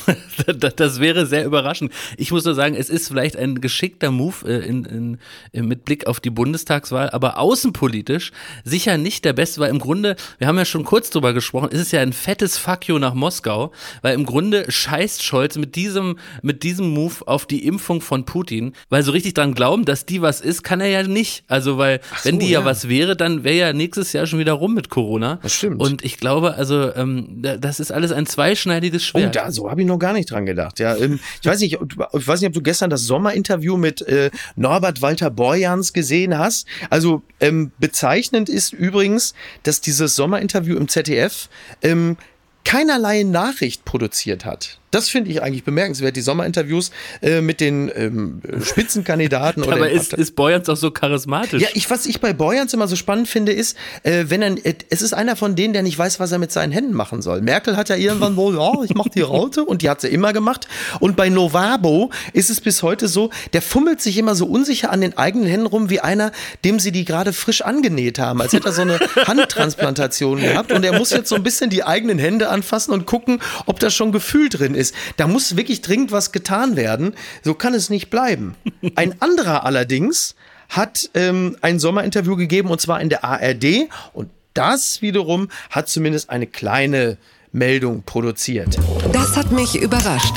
das 0.76 1.00
wäre 1.00 1.26
sehr 1.26 1.44
überraschend. 1.44 1.92
Ich 2.16 2.30
muss 2.30 2.44
nur 2.44 2.54
sagen, 2.54 2.74
es 2.74 2.90
ist 2.90 3.08
vielleicht 3.08 3.36
ein 3.36 3.60
geschickter 3.60 4.10
Move 4.10 4.46
äh, 4.46 4.66
in, 4.66 4.84
in, 4.84 5.18
in, 5.52 5.66
mit 5.66 5.84
Blick 5.84 6.06
auf 6.06 6.20
die 6.20 6.30
Bundestagswahl, 6.30 7.10
aber 7.10 7.38
außenpolitisch 7.38 8.32
sicher 8.64 8.98
nicht 8.98 9.24
der 9.24 9.32
beste, 9.32 9.60
weil 9.60 9.70
im 9.70 9.78
Grunde, 9.78 10.16
wir 10.38 10.46
haben 10.46 10.58
ja 10.58 10.64
schon 10.64 10.84
kurz 10.84 11.10
drüber 11.10 11.32
gesprochen, 11.32 11.70
ist 11.70 11.80
es 11.80 11.90
ja 11.90 12.00
ein 12.00 12.12
fettes 12.12 12.58
Fuck 12.58 12.88
you 12.88 12.98
nach 12.98 13.14
Moskau, 13.14 13.72
weil 14.02 14.14
im 14.14 14.26
Grunde 14.26 14.70
scheißt 14.70 15.22
Scholz 15.22 15.56
mit 15.56 15.74
diesem, 15.74 16.18
mit 16.42 16.62
diesem 16.62 16.90
Move 16.90 17.26
auf 17.26 17.46
die 17.46 17.66
Impfung 17.66 18.00
von 18.00 18.24
Putin, 18.26 18.74
weil 18.90 19.02
so 19.02 19.12
richtig 19.12 19.34
dran 19.34 19.54
glauben, 19.54 19.84
dass 19.84 20.04
die 20.06 20.20
was 20.20 20.40
ist, 20.40 20.62
kann 20.64 20.80
er 20.80 20.88
ja 20.88 21.02
nicht. 21.02 21.44
Also, 21.48 21.78
weil, 21.78 22.00
so, 22.18 22.28
wenn 22.28 22.38
die 22.38 22.50
ja, 22.50 22.60
ja 22.60 22.64
was 22.64 22.88
wäre, 22.88 23.16
dann 23.16 23.44
wäre 23.44 23.56
ja 23.56 23.72
nächstes 23.72 24.12
Jahr 24.12 24.26
schon 24.26 24.38
wieder 24.38 24.52
rum 24.52 24.74
mit 24.74 24.90
Corona. 24.90 25.38
Das 25.42 25.54
stimmt. 25.54 25.80
Und 25.80 26.04
ich 26.04 26.18
glaube, 26.18 26.54
also, 26.54 26.94
ähm, 26.94 27.42
das 27.42 27.80
ist 27.80 27.90
alles 27.90 28.12
ein 28.12 28.26
zweischneidiges 28.26 29.03
Schwert 29.04 29.34
schwer. 29.34 29.42
Oh, 29.42 29.46
da, 29.46 29.52
so 29.52 29.70
habe 29.70 29.80
ich 29.80 29.86
noch 29.86 29.98
gar 29.98 30.12
nicht 30.12 30.30
dran 30.30 30.46
gedacht. 30.46 30.78
Ja, 30.78 30.96
ähm, 30.96 31.20
ich 31.40 31.46
weiß 31.46 31.60
nicht, 31.60 31.74
ich 31.74 32.26
weiß 32.28 32.40
nicht, 32.40 32.48
ob 32.48 32.54
du 32.54 32.62
gestern 32.62 32.90
das 32.90 33.02
Sommerinterview 33.02 33.76
mit 33.76 34.02
äh, 34.02 34.30
Norbert 34.56 35.02
Walter 35.02 35.30
Borjans 35.30 35.92
gesehen 35.92 36.36
hast. 36.38 36.66
Also 36.90 37.22
ähm, 37.40 37.72
bezeichnend 37.78 38.48
ist 38.48 38.72
übrigens, 38.72 39.34
dass 39.62 39.80
dieses 39.80 40.14
Sommerinterview 40.16 40.76
im 40.76 40.88
ZDF 40.88 41.48
ähm, 41.82 42.16
keinerlei 42.64 43.22
Nachricht 43.22 43.84
produziert 43.84 44.44
hat. 44.44 44.78
Das 44.94 45.08
finde 45.08 45.32
ich 45.32 45.42
eigentlich 45.42 45.64
bemerkenswert, 45.64 46.14
die 46.14 46.20
Sommerinterviews 46.20 46.92
äh, 47.20 47.40
mit 47.40 47.60
den 47.60 47.90
ähm, 47.96 48.40
Spitzenkandidaten. 48.62 49.64
Aber 49.68 49.90
ist, 49.90 50.12
ist 50.12 50.36
Boyans 50.36 50.68
auch 50.68 50.76
so 50.76 50.92
charismatisch? 50.92 51.60
Ja, 51.60 51.68
ich, 51.74 51.90
was 51.90 52.06
ich 52.06 52.20
bei 52.20 52.32
Boyans 52.32 52.72
immer 52.74 52.86
so 52.86 52.94
spannend 52.94 53.26
finde, 53.26 53.50
ist, 53.50 53.76
äh, 54.04 54.26
wenn 54.28 54.40
er, 54.40 54.64
äh, 54.64 54.74
es 54.90 55.02
ist 55.02 55.12
einer 55.12 55.34
von 55.34 55.56
denen, 55.56 55.72
der 55.72 55.82
nicht 55.82 55.98
weiß, 55.98 56.20
was 56.20 56.30
er 56.30 56.38
mit 56.38 56.52
seinen 56.52 56.70
Händen 56.70 56.92
machen 56.92 57.22
soll. 57.22 57.40
Merkel 57.40 57.76
hat 57.76 57.88
ja 57.88 57.96
irgendwann 57.96 58.36
wohl, 58.36 58.54
ja, 58.54 58.84
ich 58.84 58.94
mache 58.94 59.10
die 59.10 59.20
Raute 59.22 59.64
und 59.64 59.82
die 59.82 59.90
hat 59.90 60.00
sie 60.00 60.06
immer 60.06 60.32
gemacht. 60.32 60.68
Und 61.00 61.16
bei 61.16 61.28
Novabo 61.28 62.10
ist 62.32 62.48
es 62.48 62.60
bis 62.60 62.84
heute 62.84 63.08
so, 63.08 63.30
der 63.52 63.62
fummelt 63.62 64.00
sich 64.00 64.16
immer 64.16 64.36
so 64.36 64.46
unsicher 64.46 64.92
an 64.92 65.00
den 65.00 65.18
eigenen 65.18 65.48
Händen 65.48 65.66
rum, 65.66 65.90
wie 65.90 65.98
einer, 65.98 66.30
dem 66.64 66.78
sie 66.78 66.92
die 66.92 67.04
gerade 67.04 67.32
frisch 67.32 67.62
angenäht 67.62 68.20
haben, 68.20 68.40
als 68.40 68.52
hätte 68.52 68.68
er 68.68 68.72
so 68.72 68.82
eine 68.82 69.00
Handtransplantation 69.26 70.40
gehabt 70.40 70.70
und 70.70 70.84
er 70.84 70.96
muss 70.96 71.10
jetzt 71.10 71.28
so 71.28 71.34
ein 71.34 71.42
bisschen 71.42 71.68
die 71.68 71.82
eigenen 71.82 72.20
Hände 72.20 72.48
anfassen 72.48 72.92
und 72.92 73.06
gucken, 73.06 73.40
ob 73.66 73.80
da 73.80 73.90
schon 73.90 74.12
Gefühl 74.12 74.48
drin 74.48 74.76
ist. 74.76 74.83
Da 75.16 75.26
muss 75.26 75.56
wirklich 75.56 75.80
dringend 75.80 76.12
was 76.12 76.32
getan 76.32 76.76
werden. 76.76 77.14
So 77.42 77.54
kann 77.54 77.74
es 77.74 77.90
nicht 77.90 78.10
bleiben. 78.10 78.54
Ein 78.96 79.20
anderer 79.22 79.64
allerdings 79.64 80.34
hat 80.68 81.10
ähm, 81.14 81.56
ein 81.60 81.78
Sommerinterview 81.78 82.36
gegeben 82.36 82.70
und 82.70 82.80
zwar 82.80 83.00
in 83.00 83.08
der 83.08 83.22
ARD 83.22 83.88
und 84.12 84.30
das 84.54 85.02
wiederum 85.02 85.48
hat 85.70 85.88
zumindest 85.88 86.30
eine 86.30 86.46
kleine 86.46 87.18
Meldung 87.52 88.02
produziert. 88.02 88.76
Das 89.12 89.36
hat 89.36 89.52
mich 89.52 89.76
überrascht. 89.76 90.34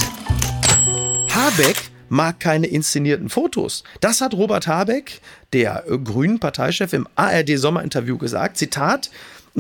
Habeck 1.34 1.92
mag 2.10 2.40
keine 2.40 2.68
inszenierten 2.68 3.30
Fotos. 3.30 3.84
Das 4.02 4.22
hat 4.22 4.34
Robert 4.34 4.68
Habeck, 4.68 5.22
der 5.54 5.84
grünen 6.04 6.40
Parteichef, 6.40 6.94
im 6.94 7.08
ARD-Sommerinterview 7.16 8.18
gesagt. 8.18 8.58
Zitat, 8.58 9.10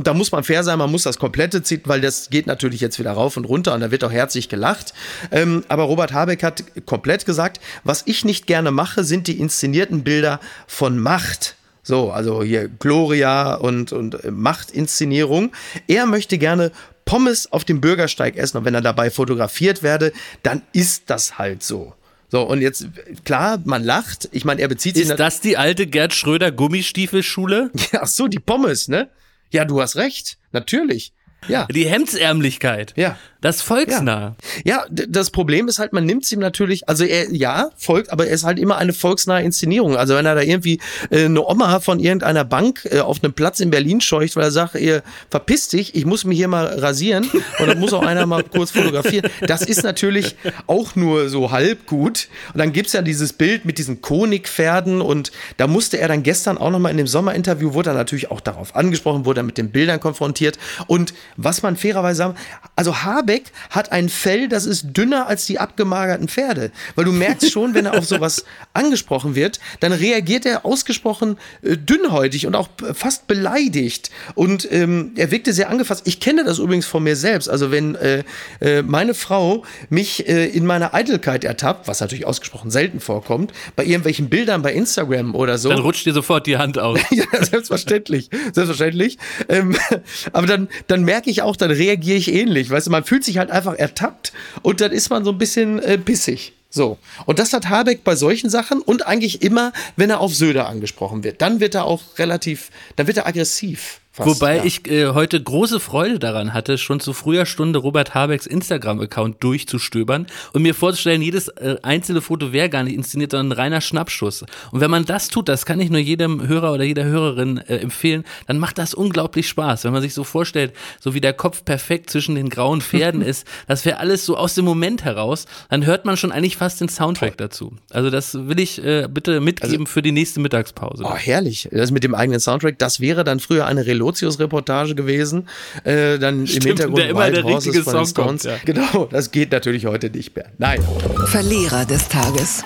da 0.05 0.13
muss 0.13 0.31
man 0.31 0.43
fair 0.43 0.63
sein, 0.63 0.77
man 0.77 0.91
muss 0.91 1.03
das 1.03 1.17
komplette 1.17 1.63
ziehen, 1.63 1.81
weil 1.85 2.01
das 2.01 2.29
geht 2.29 2.45
natürlich 2.45 2.81
jetzt 2.81 2.99
wieder 2.99 3.11
rauf 3.11 3.35
und 3.35 3.45
runter 3.45 3.73
und 3.73 3.81
da 3.81 3.89
wird 3.89 4.03
auch 4.03 4.11
herzlich 4.11 4.47
gelacht. 4.47 4.93
Ähm, 5.31 5.63
aber 5.69 5.83
Robert 5.83 6.13
Habeck 6.13 6.43
hat 6.43 6.63
komplett 6.85 7.25
gesagt, 7.25 7.59
was 7.83 8.03
ich 8.05 8.23
nicht 8.23 8.45
gerne 8.45 8.71
mache, 8.71 9.03
sind 9.03 9.27
die 9.27 9.39
inszenierten 9.39 10.03
Bilder 10.03 10.39
von 10.67 10.99
Macht. 10.99 11.55
So, 11.81 12.11
also 12.11 12.43
hier 12.43 12.67
Gloria 12.67 13.55
und, 13.55 13.91
und 13.93 14.23
äh, 14.23 14.29
Machtinszenierung. 14.29 15.53
Er 15.87 16.05
möchte 16.05 16.37
gerne 16.37 16.71
Pommes 17.05 17.51
auf 17.51 17.63
dem 17.63 17.81
Bürgersteig 17.81 18.35
essen 18.35 18.57
und 18.57 18.65
wenn 18.65 18.75
er 18.75 18.81
dabei 18.81 19.09
fotografiert 19.09 19.81
werde, 19.81 20.11
dann 20.43 20.61
ist 20.73 21.03
das 21.09 21.39
halt 21.39 21.63
so. 21.63 21.93
So, 22.29 22.41
und 22.41 22.61
jetzt, 22.61 22.87
klar, 23.23 23.57
man 23.63 23.83
lacht. 23.83 24.27
Ich 24.33 24.43
meine, 24.43 24.61
er 24.61 24.67
bezieht 24.67 24.95
sich. 24.95 25.09
Ist 25.09 25.17
das 25.17 25.39
die 25.39 25.55
alte 25.55 25.87
Gerd 25.87 26.13
Schröder 26.13 26.51
Gummistiefelschule? 26.51 27.71
Ja, 27.93 27.99
ach 28.03 28.07
so, 28.07 28.27
die 28.27 28.39
Pommes, 28.39 28.89
ne? 28.89 29.09
Ja, 29.51 29.65
du 29.65 29.81
hast 29.81 29.95
recht. 29.95 30.37
Natürlich. 30.51 31.13
Ja. 31.47 31.65
Die 31.67 31.87
Hemdsärmlichkeit. 31.87 32.93
Ja. 32.97 33.17
Das 33.47 33.61
volksnah. 33.61 34.35
Ja, 34.65 34.83
ja 34.89 35.05
das 35.07 35.29
Problem 35.29 35.69
ist 35.69 35.79
halt, 35.79 35.93
man 35.93 36.05
nimmt 36.05 36.25
es 36.25 36.31
ihm 36.33 36.39
natürlich, 36.39 36.89
also 36.89 37.05
er, 37.05 37.33
ja, 37.33 37.69
folgt, 37.77 38.11
aber 38.11 38.27
er 38.27 38.33
ist 38.33 38.43
halt 38.43 38.59
immer 38.59 38.77
eine 38.77 38.91
volksnahe 38.91 39.41
Inszenierung. 39.41 39.95
Also 39.95 40.15
wenn 40.15 40.25
er 40.25 40.35
da 40.35 40.41
irgendwie 40.41 40.81
äh, 41.11 41.23
eine 41.23 41.41
Oma 41.47 41.79
von 41.79 42.01
irgendeiner 42.01 42.43
Bank 42.43 42.85
äh, 42.91 42.99
auf 42.99 43.23
einem 43.23 43.31
Platz 43.31 43.61
in 43.61 43.69
Berlin 43.69 44.01
scheucht, 44.01 44.35
weil 44.35 44.43
er 44.43 44.51
sagt, 44.51 44.75
ihr 44.75 45.01
verpisst 45.29 45.71
dich, 45.71 45.95
ich 45.95 46.05
muss 46.05 46.25
mich 46.25 46.37
hier 46.37 46.49
mal 46.49 46.65
rasieren 46.65 47.29
und 47.59 47.67
dann 47.67 47.79
muss 47.79 47.93
auch 47.93 48.05
einer 48.05 48.25
mal 48.25 48.43
kurz 48.43 48.71
fotografieren. 48.71 49.31
Das 49.47 49.61
ist 49.61 49.81
natürlich 49.81 50.35
auch 50.67 50.97
nur 50.97 51.29
so 51.29 51.49
halb 51.49 51.85
gut. 51.85 52.27
Und 52.51 52.59
dann 52.59 52.73
gibt's 52.73 52.91
ja 52.91 53.01
dieses 53.01 53.31
Bild 53.31 53.63
mit 53.63 53.77
diesen 53.77 54.01
Konigpferden 54.01 54.99
und 54.99 55.31
da 55.55 55.67
musste 55.67 55.99
er 55.99 56.09
dann 56.09 56.21
gestern 56.21 56.57
auch 56.57 56.69
nochmal 56.69 56.91
in 56.91 56.97
dem 56.97 57.07
Sommerinterview, 57.07 57.73
wurde 57.73 57.91
er 57.91 57.95
natürlich 57.95 58.29
auch 58.29 58.41
darauf 58.41 58.75
angesprochen, 58.75 59.23
wurde 59.23 59.39
er 59.39 59.43
mit 59.43 59.57
den 59.57 59.71
Bildern 59.71 60.01
konfrontiert. 60.01 60.59
Und 60.87 61.13
was 61.37 61.63
man 61.63 61.77
fairerweise 61.77 62.17
sagen, 62.17 62.35
also 62.75 63.03
Habeck 63.03 63.36
hat 63.69 63.91
ein 63.91 64.09
Fell, 64.09 64.47
das 64.47 64.65
ist 64.65 64.87
dünner 64.95 65.27
als 65.27 65.45
die 65.45 65.59
abgemagerten 65.59 66.27
Pferde. 66.27 66.71
Weil 66.95 67.05
du 67.05 67.11
merkst 67.11 67.51
schon, 67.51 67.73
wenn 67.73 67.85
er 67.85 67.97
auf 67.97 68.05
sowas 68.05 68.45
angesprochen 68.73 69.35
wird, 69.35 69.59
dann 69.79 69.91
reagiert 69.91 70.45
er 70.45 70.65
ausgesprochen 70.65 71.37
äh, 71.61 71.77
dünnhäutig 71.77 72.47
und 72.47 72.55
auch 72.55 72.69
fast 72.93 73.27
beleidigt. 73.27 74.11
Und 74.35 74.71
ähm, 74.71 75.11
er 75.15 75.31
wirkte 75.31 75.53
sehr 75.53 75.69
angefasst. 75.69 76.03
Ich 76.05 76.19
kenne 76.19 76.43
das 76.43 76.59
übrigens 76.59 76.85
von 76.85 77.03
mir 77.03 77.15
selbst. 77.15 77.49
Also 77.49 77.71
wenn 77.71 77.95
äh, 77.95 78.23
äh, 78.61 78.81
meine 78.81 79.13
Frau 79.13 79.63
mich 79.89 80.27
äh, 80.27 80.47
in 80.47 80.65
meiner 80.65 80.93
Eitelkeit 80.93 81.43
ertappt, 81.43 81.87
was 81.87 81.99
natürlich 81.99 82.25
ausgesprochen 82.25 82.71
selten 82.71 82.99
vorkommt, 82.99 83.51
bei 83.75 83.83
irgendwelchen 83.85 84.29
Bildern 84.29 84.61
bei 84.61 84.73
Instagram 84.73 85.35
oder 85.35 85.57
so. 85.57 85.69
Dann 85.69 85.79
rutscht 85.79 86.05
dir 86.05 86.13
sofort 86.13 86.47
die 86.47 86.57
Hand 86.57 86.79
aus. 86.79 86.99
ja, 87.11 87.25
selbstverständlich. 87.43 88.29
Selbstverständlich. 88.53 89.17
Ähm, 89.49 89.75
aber 90.33 90.47
dann, 90.47 90.69
dann 90.87 91.03
merke 91.03 91.29
ich 91.29 91.41
auch, 91.41 91.55
dann 91.55 91.71
reagiere 91.71 92.17
ich 92.17 92.33
ähnlich. 92.33 92.69
Weißt 92.69 92.87
du, 92.87 92.91
man 92.91 93.03
fühlt 93.17 93.25
sich 93.25 93.39
halt 93.39 93.49
einfach 93.49 93.73
ertappt 93.73 94.31
und 94.61 94.79
dann 94.79 94.91
ist 94.91 95.09
man 95.09 95.25
so 95.25 95.31
ein 95.31 95.39
bisschen 95.39 95.79
äh, 95.81 95.97
bissig. 95.97 96.53
So. 96.69 96.99
Und 97.25 97.39
das 97.39 97.51
hat 97.51 97.67
Habeck 97.67 98.03
bei 98.03 98.15
solchen 98.15 98.51
Sachen 98.51 98.79
und 98.79 99.07
eigentlich 99.07 99.41
immer, 99.41 99.73
wenn 99.95 100.11
er 100.11 100.19
auf 100.19 100.35
Söder 100.35 100.69
angesprochen 100.69 101.23
wird. 101.23 101.41
Dann 101.41 101.59
wird 101.59 101.73
er 101.73 101.85
auch 101.85 102.19
relativ, 102.19 102.69
dann 102.95 103.07
wird 103.07 103.17
er 103.17 103.25
aggressiv. 103.25 104.01
Fast, 104.17 104.41
Wobei 104.41 104.57
ja. 104.57 104.63
ich 104.63 104.89
äh, 104.89 105.09
heute 105.09 105.39
große 105.39 105.79
Freude 105.79 106.17
daran 106.17 106.51
hatte, 106.51 106.79
schon 106.79 106.99
zu 106.99 107.13
früher 107.13 107.45
Stunde 107.45 107.77
Robert 107.77 108.15
Habecks 108.15 108.47
Instagram-Account 108.47 109.43
durchzustöbern 109.43 110.25
und 110.53 110.63
mir 110.63 110.73
vorzustellen, 110.73 111.21
jedes 111.21 111.49
äh, 111.49 111.75
einzelne 111.83 112.21
Foto 112.21 112.51
wäre 112.51 112.67
gar 112.67 112.81
nicht 112.81 112.95
inszeniert, 112.95 113.29
sondern 113.29 113.49
ein 113.49 113.61
reiner 113.61 113.79
Schnappschuss. 113.79 114.43
Und 114.71 114.81
wenn 114.81 114.89
man 114.89 115.05
das 115.05 115.27
tut, 115.27 115.47
das 115.47 115.67
kann 115.67 115.79
ich 115.79 115.91
nur 115.91 115.99
jedem 115.99 116.47
Hörer 116.47 116.73
oder 116.73 116.83
jeder 116.83 117.03
Hörerin 117.03 117.59
äh, 117.59 117.77
empfehlen, 117.77 118.23
dann 118.47 118.57
macht 118.57 118.79
das 118.79 118.95
unglaublich 118.95 119.47
Spaß. 119.47 119.83
Wenn 119.83 119.93
man 119.93 120.01
sich 120.01 120.15
so 120.15 120.23
vorstellt, 120.23 120.73
so 120.99 121.13
wie 121.13 121.21
der 121.21 121.33
Kopf 121.33 121.63
perfekt 121.63 122.09
zwischen 122.09 122.33
den 122.33 122.49
grauen 122.49 122.81
Pferden 122.81 123.21
ist, 123.21 123.45
das 123.67 123.85
wäre 123.85 123.99
alles 123.99 124.25
so 124.25 124.35
aus 124.35 124.55
dem 124.55 124.65
Moment 124.65 125.05
heraus, 125.05 125.45
dann 125.69 125.85
hört 125.85 126.05
man 126.05 126.17
schon 126.17 126.31
eigentlich 126.31 126.57
fast 126.57 126.81
den 126.81 126.89
Soundtrack 126.89 127.37
Toll. 127.37 127.45
dazu. 127.45 127.73
Also 127.91 128.09
das 128.09 128.33
will 128.33 128.59
ich 128.59 128.83
äh, 128.83 129.07
bitte 129.07 129.41
mitgeben 129.41 129.81
also, 129.81 129.85
für 129.85 130.01
die 130.01 130.11
nächste 130.11 130.39
Mittagspause. 130.39 131.03
Oh, 131.05 131.15
herrlich. 131.15 131.69
Das 131.71 131.91
mit 131.91 132.03
dem 132.03 132.15
eigenen 132.15 132.39
Soundtrack, 132.39 132.79
das 132.79 132.99
wäre 132.99 133.23
dann 133.23 133.39
früher 133.39 133.67
eine 133.67 133.85
Reload 133.85 134.06
Lotius-Reportage 134.07 134.95
gewesen. 134.95 135.47
Äh, 135.83 136.17
dann 136.17 136.47
Stimmt, 136.47 136.65
im 136.65 136.69
Hintergrund 136.69 136.99
der 136.99 137.09
immer 137.09 137.29
der 137.29 137.45
richtige 137.45 137.83
Song 137.83 138.05
Stones. 138.05 138.13
Kommt, 138.13 138.43
ja. 138.43 138.55
Genau, 138.65 139.07
das 139.11 139.31
geht 139.31 139.51
natürlich 139.51 139.85
heute 139.85 140.09
nicht 140.09 140.35
mehr. 140.35 140.45
Nein. 140.57 140.81
Verlierer 141.25 141.85
des 141.85 142.07
Tages. 142.07 142.63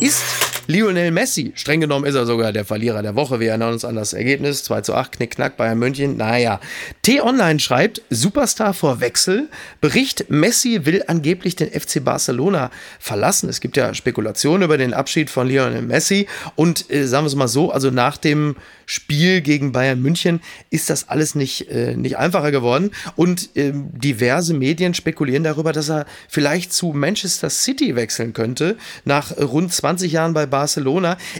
Ist 0.00 0.22
Lionel 0.70 1.12
Messi, 1.12 1.52
streng 1.54 1.80
genommen 1.80 2.04
ist 2.04 2.14
er 2.14 2.26
sogar 2.26 2.52
der 2.52 2.66
Verlierer 2.66 3.00
der 3.00 3.14
Woche. 3.14 3.40
Wir 3.40 3.48
erinnern 3.48 3.72
uns 3.72 3.86
an 3.86 3.94
das 3.94 4.12
Ergebnis. 4.12 4.64
2 4.64 4.82
zu 4.82 4.94
8, 4.94 5.12
Knickknack, 5.12 5.56
Bayern 5.56 5.78
München. 5.78 6.18
Naja. 6.18 6.60
T-Online 7.00 7.58
schreibt, 7.58 8.02
Superstar 8.10 8.74
vor 8.74 9.00
Wechsel. 9.00 9.48
Bericht, 9.80 10.28
Messi 10.28 10.84
will 10.84 11.02
angeblich 11.06 11.56
den 11.56 11.70
FC 11.70 12.04
Barcelona 12.04 12.70
verlassen. 12.98 13.48
Es 13.48 13.62
gibt 13.62 13.78
ja 13.78 13.94
Spekulationen 13.94 14.62
über 14.62 14.76
den 14.76 14.92
Abschied 14.92 15.30
von 15.30 15.48
Lionel 15.48 15.80
Messi. 15.80 16.26
Und 16.54 16.90
äh, 16.92 17.06
sagen 17.06 17.24
wir 17.24 17.28
es 17.28 17.34
mal 17.34 17.48
so, 17.48 17.72
also 17.72 17.90
nach 17.90 18.18
dem 18.18 18.54
Spiel 18.84 19.40
gegen 19.40 19.72
Bayern 19.72 20.02
München 20.02 20.40
ist 20.68 20.90
das 20.90 21.08
alles 21.08 21.34
nicht, 21.34 21.70
äh, 21.70 21.96
nicht 21.96 22.18
einfacher 22.18 22.50
geworden. 22.50 22.90
Und 23.16 23.56
äh, 23.56 23.72
diverse 23.74 24.52
Medien 24.52 24.92
spekulieren 24.92 25.44
darüber, 25.44 25.72
dass 25.72 25.88
er 25.88 26.04
vielleicht 26.28 26.74
zu 26.74 26.92
Manchester 26.92 27.48
City 27.48 27.96
wechseln 27.96 28.34
könnte, 28.34 28.76
nach 29.06 29.34
rund 29.38 29.72
20 29.72 30.12
Jahren 30.12 30.34
bei 30.34 30.44
Barcelona. 30.44 30.57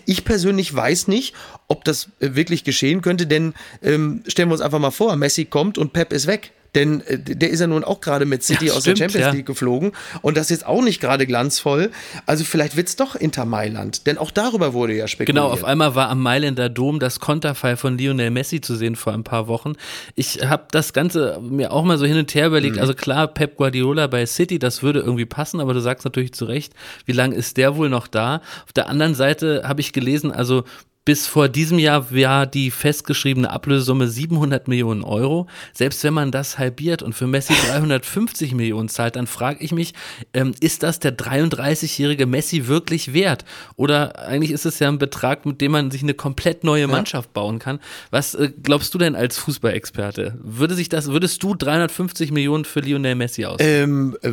Ich 0.04 0.24
persönlich 0.24 0.74
weiß 0.74 1.08
nicht, 1.08 1.34
ob 1.66 1.84
das 1.84 2.10
äh, 2.20 2.34
wirklich 2.34 2.64
geschehen 2.64 3.02
könnte, 3.02 3.26
denn 3.26 3.54
ähm, 3.82 4.22
stellen 4.26 4.48
wir 4.48 4.54
uns 4.54 4.62
einfach 4.62 4.78
mal 4.78 4.90
vor, 4.90 5.16
Messi 5.16 5.44
kommt 5.44 5.78
und 5.78 5.92
Pep 5.92 6.12
ist 6.12 6.26
weg. 6.26 6.52
Denn 6.74 7.00
äh, 7.02 7.18
der 7.18 7.50
ist 7.50 7.60
ja 7.60 7.66
nun 7.66 7.84
auch 7.84 8.00
gerade 8.00 8.26
mit 8.26 8.42
City 8.42 8.66
ja, 8.66 8.72
aus 8.72 8.82
stimmt, 8.82 9.00
der 9.00 9.04
Champions 9.04 9.26
ja. 9.26 9.32
League 9.32 9.46
geflogen. 9.46 9.92
Und 10.22 10.36
das 10.36 10.46
ist 10.46 10.50
jetzt 10.50 10.66
auch 10.66 10.82
nicht 10.82 11.00
gerade 11.00 11.26
glanzvoll. 11.26 11.90
Also 12.26 12.44
vielleicht 12.44 12.76
wird 12.76 12.88
es 12.88 12.96
doch 12.96 13.14
Inter 13.14 13.44
Mailand. 13.44 14.06
Denn 14.06 14.18
auch 14.18 14.30
darüber 14.30 14.72
wurde 14.72 14.94
ja 14.94 15.08
spekuliert. 15.08 15.44
Genau, 15.44 15.52
auf 15.52 15.64
einmal 15.64 15.94
war 15.94 16.08
am 16.08 16.22
Mailänder 16.22 16.68
Dom 16.68 17.00
das 17.00 17.20
Konterfei 17.20 17.76
von 17.76 17.98
Lionel 17.98 18.30
Messi 18.30 18.60
zu 18.60 18.76
sehen 18.76 18.96
vor 18.96 19.12
ein 19.12 19.24
paar 19.24 19.48
Wochen. 19.48 19.74
Ich 20.14 20.44
habe 20.46 20.64
das 20.70 20.92
Ganze 20.92 21.40
mir 21.42 21.72
auch 21.72 21.84
mal 21.84 21.98
so 21.98 22.06
hin 22.06 22.18
und 22.18 22.34
her 22.34 22.46
überlegt. 22.46 22.76
Mhm. 22.76 22.82
Also 22.82 22.94
klar, 22.94 23.28
Pep 23.28 23.56
Guardiola 23.56 24.06
bei 24.06 24.26
City, 24.26 24.58
das 24.58 24.82
würde 24.82 25.00
irgendwie 25.00 25.26
passen. 25.26 25.60
Aber 25.60 25.74
du 25.74 25.80
sagst 25.80 26.04
natürlich 26.04 26.32
zu 26.32 26.44
Recht, 26.44 26.72
wie 27.06 27.12
lange 27.12 27.34
ist 27.34 27.56
der 27.56 27.76
wohl 27.76 27.88
noch 27.88 28.06
da? 28.06 28.42
Auf 28.64 28.72
der 28.74 28.88
anderen 28.88 29.14
Seite 29.14 29.62
habe 29.66 29.80
ich 29.80 29.92
gelesen, 29.92 30.32
also 30.32 30.64
bis 31.08 31.26
vor 31.26 31.48
diesem 31.48 31.78
Jahr 31.78 32.14
war 32.14 32.44
die 32.44 32.70
festgeschriebene 32.70 33.48
Ablösesumme 33.48 34.08
700 34.08 34.68
Millionen 34.68 35.02
Euro. 35.02 35.46
Selbst 35.72 36.04
wenn 36.04 36.12
man 36.12 36.30
das 36.30 36.58
halbiert 36.58 37.02
und 37.02 37.14
für 37.14 37.26
Messi 37.26 37.54
350 37.70 38.52
Millionen 38.54 38.90
zahlt, 38.90 39.16
dann 39.16 39.26
frage 39.26 39.64
ich 39.64 39.72
mich, 39.72 39.94
ähm, 40.34 40.52
ist 40.60 40.82
das 40.82 40.98
der 40.98 41.16
33-jährige 41.16 42.26
Messi 42.26 42.66
wirklich 42.66 43.14
wert? 43.14 43.46
Oder 43.76 44.18
eigentlich 44.18 44.50
ist 44.50 44.66
es 44.66 44.80
ja 44.80 44.88
ein 44.88 44.98
Betrag, 44.98 45.46
mit 45.46 45.62
dem 45.62 45.72
man 45.72 45.90
sich 45.90 46.02
eine 46.02 46.12
komplett 46.12 46.62
neue 46.62 46.86
Mannschaft 46.88 47.30
ja. 47.30 47.32
bauen 47.32 47.58
kann. 47.58 47.80
Was 48.10 48.34
äh, 48.34 48.52
glaubst 48.62 48.92
du 48.92 48.98
denn 48.98 49.16
als 49.16 49.38
Fußballexperte? 49.38 50.38
Würde 50.42 50.74
sich 50.74 50.90
das, 50.90 51.10
würdest 51.10 51.42
du 51.42 51.54
350 51.54 52.32
Millionen 52.32 52.66
für 52.66 52.80
Lionel 52.80 53.14
Messi 53.14 53.46
aus? 53.46 53.56
Ähm, 53.60 54.14
äh, 54.20 54.32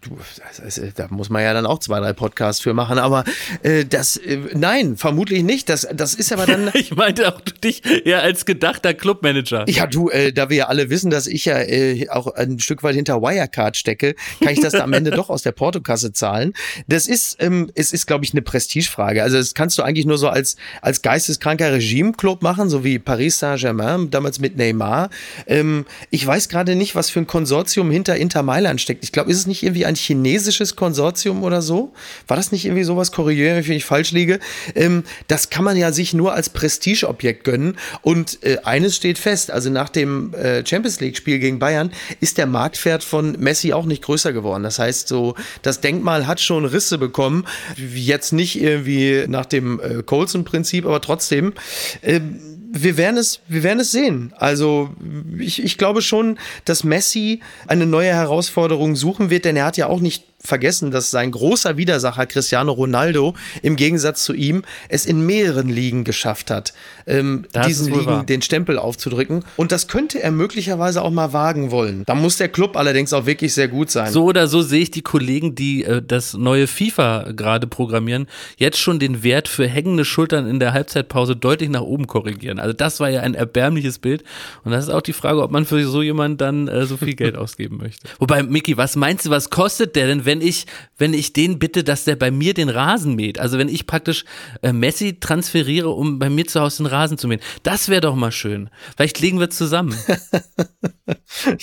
Du, 0.00 0.16
ist, 0.64 0.80
da 0.94 1.08
muss 1.10 1.28
man 1.28 1.42
ja 1.42 1.52
dann 1.52 1.66
auch 1.66 1.80
zwei, 1.80 1.98
drei 1.98 2.12
Podcasts 2.12 2.62
für 2.62 2.72
machen, 2.72 2.98
aber 2.98 3.24
äh, 3.64 3.84
das, 3.84 4.16
äh, 4.16 4.38
nein, 4.54 4.96
vermutlich 4.96 5.42
nicht. 5.42 5.68
Das, 5.68 5.88
das 5.92 6.14
ist 6.14 6.32
aber 6.32 6.46
dann. 6.46 6.70
ich 6.74 6.94
meinte 6.94 7.34
auch 7.34 7.40
dich 7.40 7.82
eher 8.06 8.22
als 8.22 8.46
gedachter 8.46 8.94
Clubmanager. 8.94 9.68
Ja, 9.68 9.88
du, 9.88 10.08
äh, 10.08 10.32
da 10.32 10.50
wir 10.50 10.56
ja 10.56 10.66
alle 10.68 10.88
wissen, 10.88 11.10
dass 11.10 11.26
ich 11.26 11.46
ja 11.46 11.58
äh, 11.58 12.08
auch 12.10 12.28
ein 12.28 12.60
Stück 12.60 12.84
weit 12.84 12.94
hinter 12.94 13.20
Wirecard 13.22 13.76
stecke, 13.76 14.14
kann 14.40 14.52
ich 14.52 14.60
das 14.60 14.72
da 14.72 14.84
am 14.84 14.92
Ende 14.92 15.10
doch 15.18 15.30
aus 15.30 15.42
der 15.42 15.50
Portokasse 15.50 16.12
zahlen. 16.12 16.52
Das 16.86 17.08
ist, 17.08 17.36
ähm, 17.40 17.68
es 17.74 17.92
ist, 17.92 18.06
glaube 18.06 18.24
ich, 18.24 18.32
eine 18.32 18.42
Prestigefrage. 18.42 19.24
Also 19.24 19.36
das 19.36 19.54
kannst 19.54 19.78
du 19.78 19.82
eigentlich 19.82 20.06
nur 20.06 20.18
so 20.18 20.28
als, 20.28 20.54
als 20.80 21.02
geisteskranker 21.02 21.72
Regimeclub 21.72 22.42
machen, 22.42 22.70
so 22.70 22.84
wie 22.84 23.00
Paris 23.00 23.40
Saint-Germain, 23.40 24.10
damals 24.10 24.38
mit 24.38 24.56
Neymar. 24.56 25.10
Ähm, 25.48 25.86
ich 26.10 26.24
weiß 26.24 26.48
gerade 26.48 26.76
nicht, 26.76 26.94
was 26.94 27.10
für 27.10 27.18
ein 27.18 27.26
Konsortium 27.26 27.90
hinter 27.90 28.14
Inter 28.14 28.44
Mailand 28.44 28.80
steckt. 28.80 29.02
Ich 29.02 29.10
glaube, 29.10 29.32
ist 29.32 29.38
es 29.38 29.48
nicht 29.48 29.64
irgendwie 29.64 29.87
ein 29.88 29.96
chinesisches 29.96 30.76
Konsortium 30.76 31.42
oder 31.42 31.62
so? 31.62 31.92
War 32.26 32.36
das 32.36 32.52
nicht 32.52 32.64
irgendwie 32.66 32.84
sowas? 32.84 33.10
Korrigiere 33.10 33.66
wenn 33.66 33.76
ich 33.76 33.84
falsch 33.84 34.12
liege. 34.12 34.38
Ähm, 34.74 35.04
das 35.26 35.50
kann 35.50 35.64
man 35.64 35.76
ja 35.76 35.92
sich 35.92 36.14
nur 36.14 36.34
als 36.34 36.50
Prestigeobjekt 36.50 37.44
gönnen. 37.44 37.76
Und 38.02 38.42
äh, 38.44 38.58
eines 38.64 38.96
steht 38.96 39.18
fest, 39.18 39.50
also 39.50 39.70
nach 39.70 39.88
dem 39.88 40.34
äh, 40.34 40.64
Champions 40.64 41.00
League-Spiel 41.00 41.38
gegen 41.38 41.58
Bayern 41.58 41.90
ist 42.20 42.38
der 42.38 42.46
Marktwert 42.46 43.02
von 43.02 43.32
Messi 43.38 43.72
auch 43.72 43.86
nicht 43.86 44.02
größer 44.02 44.32
geworden. 44.32 44.62
Das 44.62 44.78
heißt, 44.78 45.08
so 45.08 45.34
das 45.62 45.80
Denkmal 45.80 46.26
hat 46.26 46.40
schon 46.40 46.64
Risse 46.64 46.98
bekommen. 46.98 47.46
Jetzt 47.76 48.32
nicht 48.32 48.60
irgendwie 48.60 49.24
nach 49.26 49.46
dem 49.46 49.80
äh, 49.80 50.02
Colson-Prinzip, 50.02 50.84
aber 50.84 51.00
trotzdem. 51.00 51.54
Ähm, 52.02 52.57
wir 52.70 52.96
werden 52.96 53.16
es, 53.16 53.40
wir 53.48 53.62
werden 53.62 53.80
es 53.80 53.90
sehen. 53.90 54.32
Also 54.36 54.90
ich, 55.38 55.62
ich 55.62 55.78
glaube 55.78 56.02
schon, 56.02 56.38
dass 56.64 56.84
Messi 56.84 57.40
eine 57.66 57.86
neue 57.86 58.12
Herausforderung 58.12 58.96
suchen 58.96 59.30
wird, 59.30 59.44
denn 59.44 59.56
er 59.56 59.64
hat 59.66 59.76
ja 59.76 59.86
auch 59.86 60.00
nicht 60.00 60.24
vergessen, 60.40 60.90
dass 60.90 61.10
sein 61.10 61.32
großer 61.32 61.76
Widersacher 61.76 62.26
Cristiano 62.26 62.72
Ronaldo 62.72 63.34
im 63.62 63.76
Gegensatz 63.76 64.22
zu 64.22 64.34
ihm 64.34 64.62
es 64.88 65.04
in 65.04 65.26
mehreren 65.26 65.68
Ligen 65.68 66.04
geschafft 66.04 66.50
hat, 66.50 66.74
ähm, 67.06 67.46
diesen 67.66 67.92
Ligen 67.92 68.06
wahr. 68.06 68.24
den 68.24 68.40
Stempel 68.40 68.78
aufzudrücken. 68.78 69.44
Und 69.56 69.72
das 69.72 69.88
könnte 69.88 70.22
er 70.22 70.30
möglicherweise 70.30 71.02
auch 71.02 71.10
mal 71.10 71.32
wagen 71.32 71.70
wollen. 71.70 72.04
Da 72.06 72.14
muss 72.14 72.36
der 72.36 72.48
Club 72.48 72.76
allerdings 72.76 73.12
auch 73.12 73.26
wirklich 73.26 73.52
sehr 73.52 73.68
gut 73.68 73.90
sein. 73.90 74.12
So 74.12 74.24
oder 74.24 74.46
so 74.46 74.62
sehe 74.62 74.82
ich 74.82 74.90
die 74.90 75.02
Kollegen, 75.02 75.54
die 75.54 75.84
äh, 75.84 76.02
das 76.06 76.34
neue 76.34 76.66
FIFA 76.66 77.32
gerade 77.32 77.66
programmieren, 77.66 78.28
jetzt 78.56 78.78
schon 78.78 79.00
den 79.00 79.22
Wert 79.24 79.48
für 79.48 79.66
hängende 79.66 80.04
Schultern 80.04 80.46
in 80.46 80.60
der 80.60 80.72
Halbzeitpause 80.72 81.34
deutlich 81.34 81.68
nach 81.68 81.82
oben 81.82 82.06
korrigieren. 82.06 82.57
Also 82.60 82.72
das 82.72 83.00
war 83.00 83.08
ja 83.08 83.20
ein 83.20 83.34
erbärmliches 83.34 83.98
Bild. 83.98 84.24
Und 84.64 84.72
das 84.72 84.84
ist 84.84 84.90
auch 84.90 85.02
die 85.02 85.12
Frage, 85.12 85.42
ob 85.42 85.50
man 85.50 85.64
für 85.64 85.82
so 85.86 86.02
jemanden 86.02 86.38
dann 86.38 86.68
äh, 86.68 86.86
so 86.86 86.96
viel 86.96 87.14
Geld 87.14 87.36
ausgeben 87.38 87.78
möchte. 87.78 88.08
Wobei, 88.18 88.42
Micky, 88.42 88.76
was 88.76 88.96
meinst 88.96 89.26
du, 89.26 89.30
was 89.30 89.50
kostet 89.50 89.96
der 89.96 90.06
denn, 90.06 90.24
wenn 90.24 90.40
ich, 90.40 90.66
wenn 90.96 91.14
ich 91.14 91.32
den 91.32 91.58
bitte, 91.58 91.84
dass 91.84 92.04
der 92.04 92.16
bei 92.16 92.30
mir 92.30 92.54
den 92.54 92.68
Rasen 92.68 93.14
mäht. 93.14 93.38
Also 93.38 93.58
wenn 93.58 93.68
ich 93.68 93.86
praktisch 93.86 94.24
äh, 94.62 94.72
Messi 94.72 95.20
transferiere, 95.20 95.90
um 95.90 96.18
bei 96.18 96.30
mir 96.30 96.46
zu 96.46 96.60
Hause 96.60 96.82
den 96.84 96.86
Rasen 96.86 97.18
zu 97.18 97.28
mähen. 97.28 97.40
Das 97.62 97.88
wäre 97.88 98.00
doch 98.00 98.14
mal 98.14 98.32
schön. 98.32 98.70
Vielleicht 98.96 99.20
legen 99.20 99.40
wir 99.40 99.50
zusammen. 99.50 99.96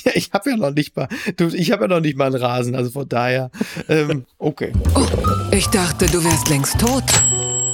ja, 0.03 0.11
ich 0.13 0.31
habe 0.33 0.49
ja 0.51 0.57
noch 0.57 0.71
nicht 0.71 0.95
mal, 0.95 1.07
du, 1.37 1.47
ich 1.47 1.71
habe 1.71 1.83
ja 1.83 1.87
noch 1.87 1.99
nicht 1.99 2.17
mal 2.17 2.27
einen 2.27 2.41
Rasen, 2.41 2.75
also 2.75 2.91
von 2.91 3.07
daher, 3.07 3.51
ähm, 3.89 4.25
okay. 4.37 4.71
Oh, 4.95 5.05
ich 5.51 5.67
dachte, 5.67 6.05
du 6.07 6.23
wärst 6.23 6.49
längst 6.49 6.79
tot. 6.79 7.03